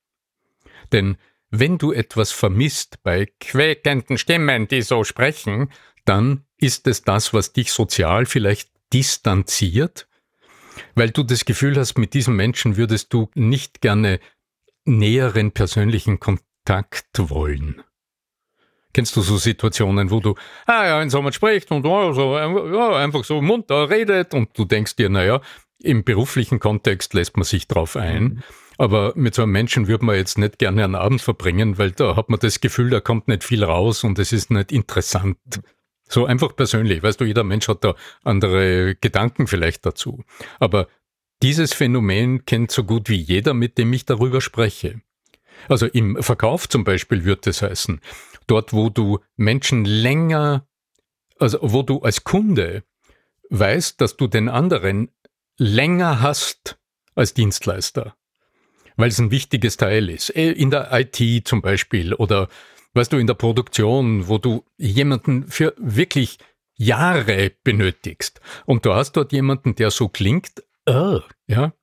Denn 0.92 1.18
wenn 1.50 1.78
du 1.78 1.92
etwas 1.92 2.32
vermisst 2.32 3.04
bei 3.04 3.28
quäkenden 3.40 4.18
Stimmen, 4.18 4.68
die 4.68 4.82
so 4.82 5.04
sprechen, 5.04 5.72
dann 6.06 6.46
ist 6.58 6.88
es 6.88 7.04
das, 7.04 7.34
was 7.34 7.54
dich 7.54 7.72
sozial 7.72 8.26
vielleicht 8.26 8.70
distanziert 8.94 10.07
weil 10.96 11.12
du 11.12 11.24
das 11.24 11.46
Gefühl 11.46 11.78
hast, 11.78 11.98
mit 11.98 12.14
diesem 12.14 12.36
Menschen 12.36 12.78
würdest 12.78 13.14
du 13.14 13.30
nicht 13.36 13.82
gerne 13.82 14.20
näheren 14.86 15.52
persönlichen 15.52 16.20
Kontakt 16.20 17.08
wollen. 17.18 17.82
Kennst 18.94 19.16
du 19.16 19.22
so 19.22 19.38
Situationen, 19.38 20.10
wo 20.10 20.20
du, 20.20 20.36
ah 20.66 20.86
ja, 20.86 21.00
wenn 21.00 21.10
jemand 21.10 21.36
spricht 21.36 21.72
und 21.72 21.86
oh, 21.86 22.14
so, 22.14 22.36
ja, 22.36 22.96
einfach 22.96 23.24
so 23.24 23.42
munter 23.42 23.90
redet 23.90 24.34
und 24.34 24.58
du 24.58 24.66
denkst 24.66 24.96
dir, 24.96 25.10
naja, 25.10 25.42
im 25.80 26.04
beruflichen 26.04 26.60
Kontext 26.60 27.14
lässt 27.14 27.38
man 27.38 27.44
sich 27.44 27.68
drauf 27.68 27.96
ein. 27.96 28.24
Mhm. 28.24 28.44
Aber 28.80 29.14
mit 29.16 29.36
so 29.36 29.44
einem 29.44 29.52
Menschen 29.52 29.88
würde 29.88 30.06
man 30.06 30.16
jetzt 30.16 30.38
nicht 30.38 30.60
gerne 30.60 30.84
einen 30.84 30.96
Abend 30.96 31.22
verbringen, 31.22 31.78
weil 31.78 31.92
da 31.92 32.16
hat 32.16 32.30
man 32.30 32.40
das 32.40 32.62
Gefühl, 32.62 32.90
da 32.90 33.00
kommt 33.00 33.28
nicht 33.28 33.44
viel 33.44 33.64
raus 33.64 34.04
und 34.04 34.20
es 34.20 34.32
ist 34.32 34.52
nicht 34.52 34.72
interessant. 34.72 35.38
So 36.08 36.26
einfach 36.26 36.56
persönlich. 36.56 37.04
Weißt 37.04 37.20
du, 37.20 37.26
jeder 37.26 37.44
Mensch 37.44 37.68
hat 37.68 37.84
da 37.84 37.96
andere 38.24 38.96
Gedanken 38.96 39.48
vielleicht 39.48 39.86
dazu. 39.86 40.24
Aber 40.60 40.88
dieses 41.42 41.74
Phänomen 41.74 42.46
kennt 42.46 42.72
so 42.72 42.84
gut 42.84 43.10
wie 43.10 43.16
jeder, 43.16 43.54
mit 43.54 43.78
dem 43.78 43.94
ich 43.94 44.06
darüber 44.06 44.42
spreche. 44.42 45.02
Also 45.68 45.88
im 45.88 46.22
Verkauf 46.22 46.70
zum 46.70 46.84
Beispiel 46.84 47.26
wird 47.26 47.46
es 47.48 47.62
heißen, 47.62 48.00
dort 48.46 48.74
wo 48.74 48.90
du 48.90 49.20
Menschen 49.36 49.86
länger 49.86 50.68
also 51.40 51.60
wo 51.62 51.84
du 51.84 52.00
als 52.02 52.24
Kunde 52.24 52.84
weißt, 53.50 54.02
dass 54.02 54.18
du 54.18 54.28
den 54.28 54.50
anderen 54.50 55.10
länger 55.58 56.22
hast 56.22 56.78
als 57.16 57.34
Dienstleister, 57.34 58.16
weil 58.96 59.10
es 59.10 59.20
ein 59.20 59.32
wichtiges 59.32 59.78
Teil 59.78 60.10
ist. 60.10 60.36
Äh, 60.36 60.52
in 60.52 60.70
der 60.70 60.90
IT 60.92 61.48
zum 61.48 61.62
Beispiel 61.62 62.14
oder 62.14 62.50
weißt 62.98 63.14
du, 63.14 63.18
in 63.18 63.28
der 63.28 63.36
Produktion, 63.36 64.28
wo 64.28 64.38
du 64.38 64.64
jemanden 64.78 65.48
für 65.48 65.74
wirklich 65.78 66.38
Jahre 66.76 67.52
benötigst 67.64 68.42
und 68.66 68.86
du 68.86 68.94
hast 68.94 69.14
dort 69.14 69.32
jemanden, 69.32 69.76
der 69.76 69.92
so 69.92 70.10
klingt, 70.10 70.64
uh, 70.90 71.20
ja, 71.48 71.74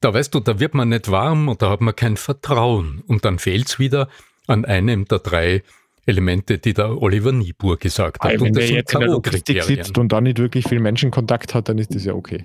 da 0.00 0.14
weißt 0.14 0.34
du, 0.34 0.40
da 0.40 0.58
wird 0.58 0.74
man 0.74 0.88
nicht 0.88 1.10
warm 1.10 1.48
und 1.48 1.62
da 1.62 1.70
hat 1.70 1.80
man 1.80 1.94
kein 1.94 2.16
Vertrauen 2.16 3.02
und 3.06 3.24
dann 3.24 3.38
fehlt 3.38 3.68
es 3.68 3.78
wieder 3.78 4.08
an 4.46 4.64
einem 4.64 5.04
der 5.06 5.20
drei 5.20 5.62
Elemente, 6.06 6.58
die 6.58 6.74
der 6.74 7.00
Oliver 7.00 7.30
Niebuhr 7.30 7.76
gesagt 7.76 8.24
hat. 8.24 8.40
Wenn 8.40 8.52
der 8.52 8.68
jetzt 8.68 8.92
in 8.94 9.00
der 9.00 9.10
Logistik 9.10 9.62
sitzt 9.62 9.96
und 9.98 10.10
da 10.10 10.20
nicht 10.20 10.38
wirklich 10.38 10.66
viel 10.66 10.80
Menschenkontakt 10.80 11.54
hat, 11.54 11.68
dann 11.68 11.78
ist 11.78 11.94
das 11.94 12.04
ja 12.04 12.14
okay. 12.14 12.44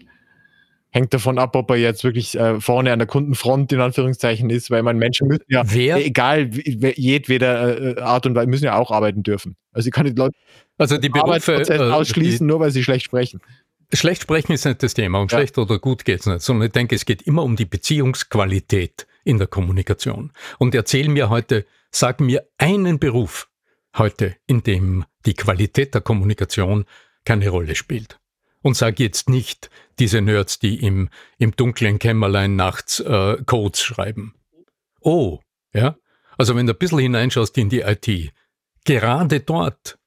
Hängt 0.97 1.13
davon 1.13 1.37
ab, 1.37 1.55
ob 1.55 1.69
er 1.69 1.77
jetzt 1.77 2.03
wirklich 2.03 2.39
äh, 2.39 2.59
vorne 2.59 2.91
an 2.91 2.97
der 2.97 3.07
Kundenfront 3.07 3.71
in 3.71 3.81
Anführungszeichen 3.81 4.49
ist, 4.49 4.71
weil 4.71 4.81
man 4.81 4.97
Menschen 4.97 5.27
müssen 5.27 5.43
ja, 5.47 5.61
Wer? 5.63 6.03
egal 6.03 6.49
jedweder 6.55 7.97
äh, 7.99 8.01
Art 8.01 8.25
und 8.25 8.33
Weise, 8.33 8.47
müssen 8.47 8.65
ja 8.65 8.79
auch 8.79 8.89
arbeiten 8.89 9.21
dürfen. 9.21 9.57
Also 9.71 9.89
ich 9.89 9.93
kann 9.93 10.07
nicht 10.07 10.17
Leute 10.17 10.35
also 10.79 10.97
die 10.97 11.09
Berufe, 11.09 11.53
äh, 11.53 11.77
ausschließen, 11.77 12.47
die, 12.47 12.51
nur 12.51 12.61
weil 12.61 12.71
sie 12.71 12.83
schlecht 12.83 13.05
sprechen. 13.05 13.41
Schlecht 13.93 14.23
sprechen 14.23 14.53
ist 14.53 14.65
nicht 14.65 14.81
das 14.81 14.95
Thema 14.95 15.19
und 15.19 15.31
ja. 15.31 15.37
schlecht 15.37 15.59
oder 15.59 15.77
gut 15.77 16.03
geht 16.03 16.21
es 16.21 16.25
nicht, 16.25 16.41
sondern 16.41 16.65
ich 16.65 16.73
denke, 16.73 16.95
es 16.95 17.05
geht 17.05 17.21
immer 17.21 17.43
um 17.43 17.55
die 17.55 17.65
Beziehungsqualität 17.65 19.05
in 19.23 19.37
der 19.37 19.45
Kommunikation. 19.45 20.31
Und 20.57 20.73
erzähl 20.73 21.09
mir 21.09 21.29
heute, 21.29 21.67
sag 21.91 22.21
mir 22.21 22.47
einen 22.57 22.97
Beruf 22.97 23.49
heute, 23.95 24.35
in 24.47 24.63
dem 24.63 25.05
die 25.27 25.35
Qualität 25.35 25.93
der 25.93 26.01
Kommunikation 26.01 26.85
keine 27.23 27.49
Rolle 27.49 27.75
spielt. 27.75 28.17
Und 28.61 28.75
sag 28.75 28.99
jetzt 28.99 29.29
nicht 29.29 29.69
diese 29.99 30.21
Nerds, 30.21 30.59
die 30.59 30.83
im, 30.83 31.09
im 31.37 31.55
dunklen 31.55 31.99
Kämmerlein 31.99 32.55
nachts 32.55 32.99
äh, 32.99 33.37
Codes 33.45 33.81
schreiben. 33.81 34.35
Oh, 35.01 35.39
ja. 35.73 35.95
Also 36.37 36.55
wenn 36.55 36.67
du 36.67 36.73
ein 36.73 36.79
bisschen 36.79 36.99
hineinschaust 36.99 37.57
in 37.57 37.69
die 37.69 37.81
IT, 37.81 38.33
gerade 38.83 39.39
dort 39.39 39.97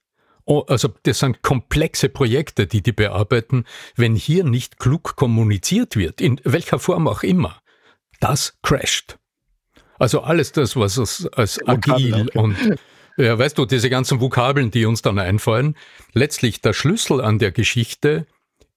also 0.46 0.92
das 1.04 1.20
sind 1.20 1.42
komplexe 1.42 2.08
Projekte, 2.08 2.66
die 2.66 2.82
die 2.82 2.92
bearbeiten. 2.92 3.64
Wenn 3.94 4.16
hier 4.16 4.44
nicht 4.44 4.78
klug 4.78 5.16
kommuniziert 5.16 5.96
wird, 5.96 6.20
in 6.20 6.40
welcher 6.44 6.78
Form 6.78 7.06
auch 7.06 7.22
immer, 7.22 7.60
das 8.20 8.58
crasht. 8.62 9.18
Also 9.98 10.22
alles 10.22 10.52
das, 10.52 10.76
was 10.76 10.96
es 10.96 11.26
als 11.28 11.60
agil 11.66 12.26
okay. 12.28 12.38
und 12.38 12.56
ja, 13.16 13.38
weißt 13.38 13.58
du, 13.58 13.66
diese 13.66 13.90
ganzen 13.90 14.20
Vokabeln, 14.20 14.70
die 14.70 14.86
uns 14.86 15.02
dann 15.02 15.18
einfallen, 15.18 15.76
letztlich 16.14 16.62
der 16.62 16.72
Schlüssel 16.72 17.20
an 17.20 17.38
der 17.38 17.52
Geschichte 17.52 18.26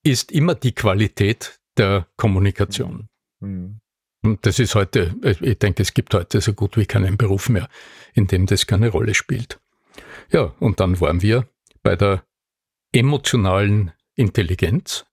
ist 0.04 0.32
immer 0.32 0.56
die 0.56 0.74
Qualität 0.74 1.60
der 1.78 2.08
Kommunikation. 2.18 3.10
Mhm. 3.40 3.80
Und 4.22 4.46
das 4.46 4.60
ist 4.60 4.76
heute, 4.76 5.16
ich 5.42 5.60
denke, 5.60 5.82
es 5.82 5.94
gibt 5.94 6.14
heute 6.14 6.40
so 6.40 6.54
gut 6.54 6.78
wie 6.78 6.86
keinen 6.86 7.18
Beruf 7.18 7.50
mehr, 7.50 7.68
in 8.14 8.28
dem 8.28 8.46
das 8.46 8.68
keine 8.68 8.90
Rolle 8.90 9.14
spielt. 9.16 9.60
Ja, 10.32 10.54
und 10.60 10.80
dann 10.80 11.00
waren 11.02 11.22
wir 11.22 11.48
bei 11.82 11.96
der 11.98 12.24
emotionalen 12.94 13.92
Intelligenz. 14.16 15.06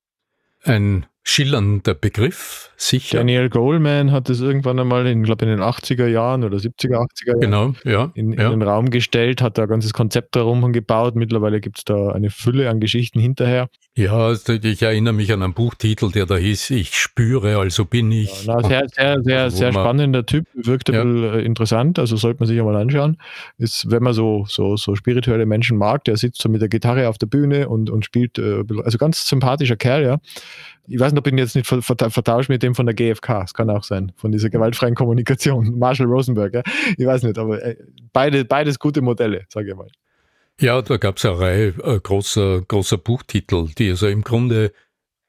Ein 0.63 1.07
schillernder 1.23 1.95
Begriff, 1.95 2.71
sicher. 2.77 3.19
Daniel 3.19 3.51
Goleman 3.51 4.11
hat 4.11 4.31
es 4.31 4.41
irgendwann 4.41 4.79
einmal, 4.79 5.07
in, 5.07 5.23
glaube 5.23 5.45
in 5.45 5.51
den 5.51 5.61
80er 5.61 6.07
Jahren 6.07 6.45
oder 6.45 6.57
70er, 6.57 6.97
80er 6.97 7.27
Jahren 7.27 7.41
genau, 7.41 7.75
ja, 7.85 8.11
in, 8.15 8.33
in 8.33 8.41
ja. 8.41 8.51
den 8.51 8.63
Raum 8.63 8.91
gestellt, 8.91 9.43
hat 9.43 9.59
da 9.59 9.63
ein 9.63 9.69
ganzes 9.69 9.93
Konzept 9.93 10.35
darum 10.37 10.73
gebaut. 10.73 11.15
Mittlerweile 11.17 11.61
gibt 11.61 11.79
es 11.79 11.85
da 11.85 12.11
eine 12.11 12.31
Fülle 12.31 12.71
an 12.71 12.81
Geschichten 12.81 13.21
hinterher. 13.21 13.69
Ja, 13.97 14.13
also 14.13 14.53
ich 14.55 14.83
erinnere 14.83 15.13
mich 15.13 15.33
an 15.33 15.43
einen 15.43 15.53
Buchtitel, 15.53 16.11
der 16.11 16.25
da 16.25 16.37
hieß, 16.37 16.71
ich 16.71 16.97
spüre, 16.97 17.59
also 17.59 17.85
bin 17.85 18.11
ich. 18.13 18.47
Ja, 18.47 18.57
na, 18.57 18.69
sehr, 18.69 18.87
sehr, 18.89 19.23
sehr, 19.23 19.43
also 19.43 19.57
sehr 19.57 19.73
spannender 19.73 20.25
Typ, 20.25 20.47
wirkt 20.55 20.89
ein 20.91 20.95
ja. 20.95 21.05
bisschen 21.05 21.35
äh, 21.35 21.43
interessant, 21.43 21.99
also 21.99 22.17
sollte 22.17 22.41
man 22.41 22.47
sich 22.49 22.59
einmal 22.59 22.77
anschauen. 22.77 23.19
Ist, 23.59 23.91
wenn 23.91 24.03
man 24.03 24.15
so, 24.15 24.47
so, 24.49 24.77
so 24.77 24.95
spirituelle 24.95 25.45
Menschen 25.45 25.77
mag, 25.77 26.05
der 26.05 26.17
sitzt 26.17 26.41
so 26.41 26.49
mit 26.49 26.63
der 26.63 26.69
Gitarre 26.69 27.09
auf 27.09 27.19
der 27.19 27.27
Bühne 27.27 27.69
und, 27.69 27.91
und 27.91 28.05
spielt, 28.05 28.39
äh, 28.39 28.63
also 28.85 28.97
ganz 28.97 29.29
sympathischer 29.29 29.77
Kerl, 29.77 30.05
ja. 30.05 30.19
Ich 30.91 30.99
weiß 30.99 31.13
nicht, 31.13 31.19
ob 31.19 31.27
ich 31.27 31.33
ihn 31.33 31.39
jetzt 31.39 31.55
nicht 31.55 31.67
vertauscht 31.67 32.49
mit 32.49 32.63
dem 32.63 32.75
von 32.75 32.87
der 32.87 32.95
GfK. 32.95 33.41
Das 33.41 33.55
kann 33.55 33.71
auch 33.71 33.85
sein, 33.85 34.13
von 34.17 34.33
dieser 34.33 34.51
gewaltfreien 34.51 34.95
Kommunikation. 34.95 35.75
Marshall 35.79 36.07
Rosenberg, 36.07 36.55
ja. 36.55 36.63
Ich 36.97 37.07
weiß 37.07 37.23
nicht, 37.23 37.39
aber 37.39 37.63
äh, 37.63 37.77
beide, 38.13 38.45
beides 38.45 38.79
gute 38.79 39.01
Modelle, 39.01 39.45
sage 39.49 39.71
ich 39.71 39.77
mal. 39.77 39.89
Ja, 40.61 40.83
da 40.83 40.97
gab 40.97 41.17
es 41.17 41.25
eine 41.25 41.39
Reihe 41.39 41.69
äh, 41.83 42.01
großer, 42.01 42.63
großer 42.63 42.99
Buchtitel, 42.99 43.69
die 43.79 43.91
also 43.91 44.09
im 44.09 44.23
Grunde 44.23 44.73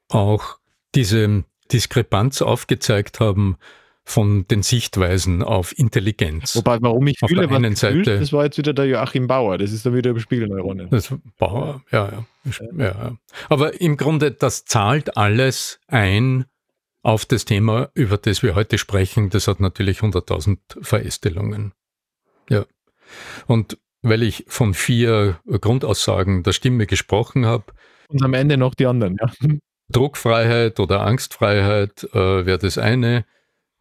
auch 0.08 0.58
diese 0.94 1.44
Diskrepanz 1.72 2.42
aufgezeigt 2.42 3.20
haben 3.20 3.56
von 4.04 4.46
den 4.48 4.62
Sichtweisen 4.62 5.42
auf 5.42 5.76
Intelligenz. 5.78 6.56
Wobei, 6.56 6.78
warum 6.80 7.06
ich 7.06 7.22
auf 7.22 7.28
fühle, 7.28 7.46
der 7.46 7.56
einen 7.56 7.76
Seite, 7.76 8.04
fühlst, 8.04 8.22
das 8.22 8.32
war 8.32 8.44
jetzt 8.44 8.58
wieder 8.58 8.72
der 8.72 8.86
Joachim 8.86 9.26
Bauer, 9.26 9.58
das 9.58 9.72
ist 9.72 9.86
dann 9.86 9.94
wieder 9.94 10.10
über 10.10 10.20
Spiegelneuronen. 10.20 10.90
Das 10.90 11.14
Bauer, 11.38 11.82
ja, 11.92 12.10
ja, 12.10 12.26
ja, 12.76 12.84
ja. 12.84 13.16
Aber 13.48 13.80
im 13.80 13.96
Grunde, 13.96 14.32
das 14.32 14.64
zahlt 14.64 15.16
alles 15.16 15.78
ein 15.86 16.46
auf 17.02 17.26
das 17.26 17.44
Thema, 17.44 17.90
über 17.94 18.16
das 18.16 18.42
wir 18.42 18.54
heute 18.54 18.78
sprechen. 18.78 19.30
Das 19.30 19.48
hat 19.48 19.60
natürlich 19.60 20.00
100.000 20.00 20.58
Verästelungen. 20.82 21.72
Ja. 22.48 22.64
Und 23.46 23.78
weil 24.02 24.22
ich 24.22 24.44
von 24.48 24.74
vier 24.74 25.38
Grundaussagen 25.46 26.42
der 26.42 26.52
Stimme 26.52 26.86
gesprochen 26.86 27.46
habe. 27.46 27.64
Und 28.08 28.22
am 28.22 28.34
Ende 28.34 28.56
noch 28.56 28.74
die 28.74 28.86
anderen, 28.86 29.16
ja. 29.20 29.32
Druckfreiheit 29.90 30.80
oder 30.80 31.02
Angstfreiheit 31.02 32.04
äh, 32.12 32.46
wäre 32.46 32.58
das 32.58 32.78
eine 32.78 33.24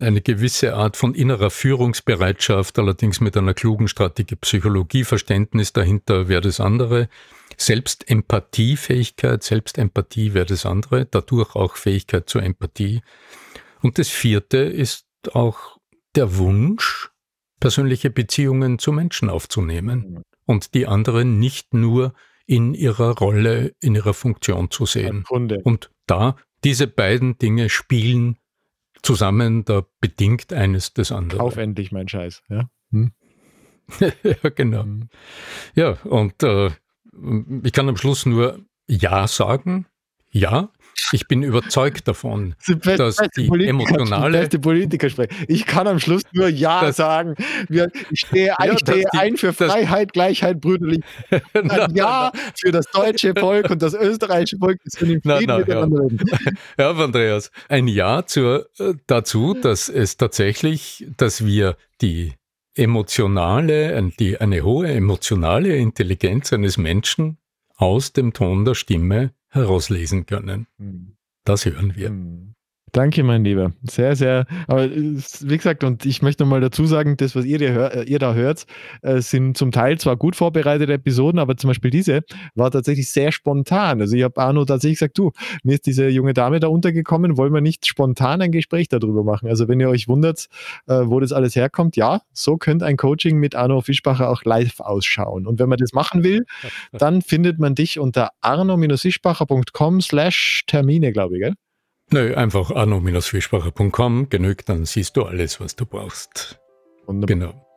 eine 0.01 0.21
gewisse 0.21 0.75
Art 0.75 0.97
von 0.97 1.13
innerer 1.13 1.49
Führungsbereitschaft, 1.49 2.77
allerdings 2.79 3.21
mit 3.21 3.37
einer 3.37 3.53
klugen 3.53 3.87
Strategie, 3.87 4.35
Psychologieverständnis 4.35 5.73
dahinter 5.73 6.27
wäre 6.27 6.41
das 6.41 6.59
andere. 6.59 7.09
Selbstempathiefähigkeit, 7.57 9.43
Selbstempathie 9.43 10.33
wäre 10.33 10.45
das 10.45 10.65
andere, 10.65 11.05
dadurch 11.05 11.55
auch 11.55 11.75
Fähigkeit 11.75 12.29
zur 12.29 12.43
Empathie. 12.43 13.01
Und 13.81 13.97
das 13.97 14.09
vierte 14.09 14.57
ist 14.57 15.05
auch 15.33 15.77
der 16.15 16.37
Wunsch, 16.37 17.09
persönliche 17.59 18.09
Beziehungen 18.09 18.79
zu 18.79 18.91
Menschen 18.91 19.29
aufzunehmen 19.29 20.23
und 20.45 20.73
die 20.73 20.87
anderen 20.87 21.39
nicht 21.39 21.73
nur 21.73 22.13
in 22.45 22.73
ihrer 22.73 23.17
Rolle, 23.17 23.75
in 23.79 23.95
ihrer 23.95 24.13
Funktion 24.13 24.71
zu 24.71 24.85
sehen. 24.85 25.23
Und 25.29 25.91
da 26.07 26.35
diese 26.63 26.87
beiden 26.87 27.37
Dinge 27.37 27.69
spielen 27.69 28.37
zusammen, 29.01 29.65
da 29.65 29.83
bedingt 29.99 30.53
eines 30.53 30.93
des 30.93 31.11
anderen. 31.11 31.39
Kauf 31.39 31.57
endlich 31.57 31.91
mein 31.91 32.07
Scheiß, 32.07 32.43
ja. 32.49 32.69
Hm? 32.91 33.11
ja, 33.99 34.49
genau. 34.49 34.83
Hm. 34.83 35.09
Ja, 35.75 35.97
und 36.03 36.43
äh, 36.43 36.71
ich 37.63 37.73
kann 37.73 37.89
am 37.89 37.97
Schluss 37.97 38.25
nur 38.25 38.59
Ja 38.87 39.27
sagen. 39.27 39.87
Ja, 40.29 40.69
ich 41.11 41.27
bin 41.27 41.43
überzeugt 41.43 42.07
davon, 42.07 42.55
das 42.67 42.97
dass 42.97 43.17
die 43.35 43.47
Politiker, 43.47 43.69
emotionale. 43.69 44.47
Die 44.47 44.57
Politiker 44.57 45.09
sprechen. 45.09 45.45
Ich 45.47 45.65
kann 45.65 45.87
am 45.87 45.99
Schluss 45.99 46.23
nur 46.33 46.47
Ja 46.47 46.81
das, 46.81 46.97
sagen. 46.97 47.35
ich 47.69 48.19
stehe, 48.19 48.47
ja, 48.47 48.71
ich 48.71 48.79
stehe 48.79 49.05
die, 49.13 49.19
ein 49.19 49.37
für 49.37 49.53
Freiheit, 49.53 50.13
Gleichheit, 50.13 50.61
Brüderlichkeit. 50.61 51.43
na, 51.53 51.87
ja 51.93 52.31
na, 52.33 52.39
für 52.55 52.71
das 52.71 52.85
deutsche 52.91 53.33
Volk 53.35 53.69
und 53.69 53.81
das 53.81 53.93
österreichische 53.93 54.57
Volk. 54.57 54.79
Das 54.83 54.95
können 54.95 55.11
im 55.11 55.21
Frieden 55.21 55.57
miteinander 55.57 56.07
ja. 56.09 56.51
ja, 56.91 56.91
Andreas. 56.91 57.51
Ein 57.67 57.87
Ja 57.87 58.25
zur, 58.25 58.69
äh, 58.79 58.93
dazu, 59.07 59.53
dass 59.53 59.89
es 59.89 60.17
tatsächlich, 60.17 61.07
dass 61.17 61.45
wir 61.45 61.75
die 62.01 62.33
emotionale, 62.75 64.11
die, 64.19 64.39
eine 64.39 64.61
hohe 64.61 64.87
emotionale 64.87 65.75
Intelligenz 65.75 66.53
eines 66.53 66.77
Menschen 66.77 67.37
aus 67.75 68.13
dem 68.13 68.33
Ton 68.33 68.63
der 68.65 68.75
Stimme 68.75 69.31
herauslesen 69.51 70.25
können. 70.25 70.67
Hm. 70.77 71.15
Das 71.43 71.65
hören 71.65 71.95
wir. 71.95 72.09
Danke, 72.93 73.23
mein 73.23 73.45
Lieber. 73.45 73.71
Sehr, 73.83 74.17
sehr. 74.17 74.45
Aber 74.67 74.89
wie 74.91 75.57
gesagt, 75.57 75.85
und 75.85 76.05
ich 76.05 76.21
möchte 76.21 76.43
nochmal 76.43 76.59
dazu 76.59 76.85
sagen, 76.85 77.15
das, 77.15 77.37
was 77.37 77.45
ihr, 77.45 77.61
äh, 77.61 78.03
ihr 78.03 78.19
da 78.19 78.33
hört, 78.33 78.65
äh, 79.01 79.21
sind 79.21 79.57
zum 79.57 79.71
Teil 79.71 79.97
zwar 79.97 80.17
gut 80.17 80.35
vorbereitete 80.35 80.91
Episoden, 80.91 81.39
aber 81.39 81.55
zum 81.55 81.69
Beispiel 81.69 81.89
diese 81.89 82.21
war 82.53 82.69
tatsächlich 82.69 83.09
sehr 83.09 83.31
spontan. 83.31 84.01
Also 84.01 84.17
ich 84.17 84.23
habe 84.23 84.41
Arno 84.41 84.65
tatsächlich 84.65 84.99
gesagt, 84.99 85.17
du, 85.17 85.31
mir 85.63 85.75
ist 85.75 85.85
diese 85.85 86.09
junge 86.09 86.33
Dame 86.33 86.59
da 86.59 86.67
untergekommen, 86.67 87.37
wollen 87.37 87.53
wir 87.53 87.61
nicht 87.61 87.87
spontan 87.87 88.41
ein 88.41 88.51
Gespräch 88.51 88.89
darüber 88.89 89.23
machen? 89.23 89.47
Also 89.47 89.69
wenn 89.69 89.79
ihr 89.79 89.89
euch 89.89 90.09
wundert, 90.09 90.47
äh, 90.87 91.01
wo 91.05 91.21
das 91.21 91.31
alles 91.31 91.55
herkommt, 91.55 91.95
ja, 91.95 92.21
so 92.33 92.57
könnte 92.57 92.85
ein 92.85 92.97
Coaching 92.97 93.37
mit 93.37 93.55
Arno 93.55 93.79
Fischbacher 93.79 94.29
auch 94.29 94.43
live 94.43 94.81
ausschauen. 94.81 95.47
Und 95.47 95.59
wenn 95.59 95.69
man 95.69 95.77
das 95.77 95.93
machen 95.93 96.25
will, 96.25 96.45
dann 96.91 97.21
findet 97.21 97.57
man 97.57 97.73
dich 97.73 97.99
unter 97.99 98.31
arno-fischbacher.com 98.41 100.01
slash 100.01 100.63
Termine, 100.67 101.13
glaube 101.13 101.35
ich, 101.35 101.41
gell? 101.41 101.53
Nö, 102.13 102.35
einfach 102.35 102.71
arno-fischbacher.com 102.71 104.29
genügt, 104.29 104.67
dann 104.67 104.85
siehst 104.85 105.15
du 105.15 105.23
alles, 105.23 105.59
was 105.61 105.75
du 105.75 105.85
brauchst. 105.85 106.59
Wunderbar. 107.05 107.27
Genau. 107.27 107.67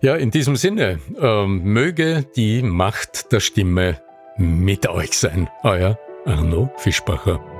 Ja, 0.00 0.14
in 0.16 0.30
diesem 0.30 0.54
Sinne, 0.54 1.00
ähm, 1.18 1.62
möge 1.64 2.24
die 2.36 2.62
Macht 2.62 3.32
der 3.32 3.40
Stimme 3.40 4.00
mit 4.36 4.86
euch 4.88 5.18
sein. 5.18 5.48
Euer 5.62 5.98
Arno 6.26 6.70
Fischbacher. 6.76 7.53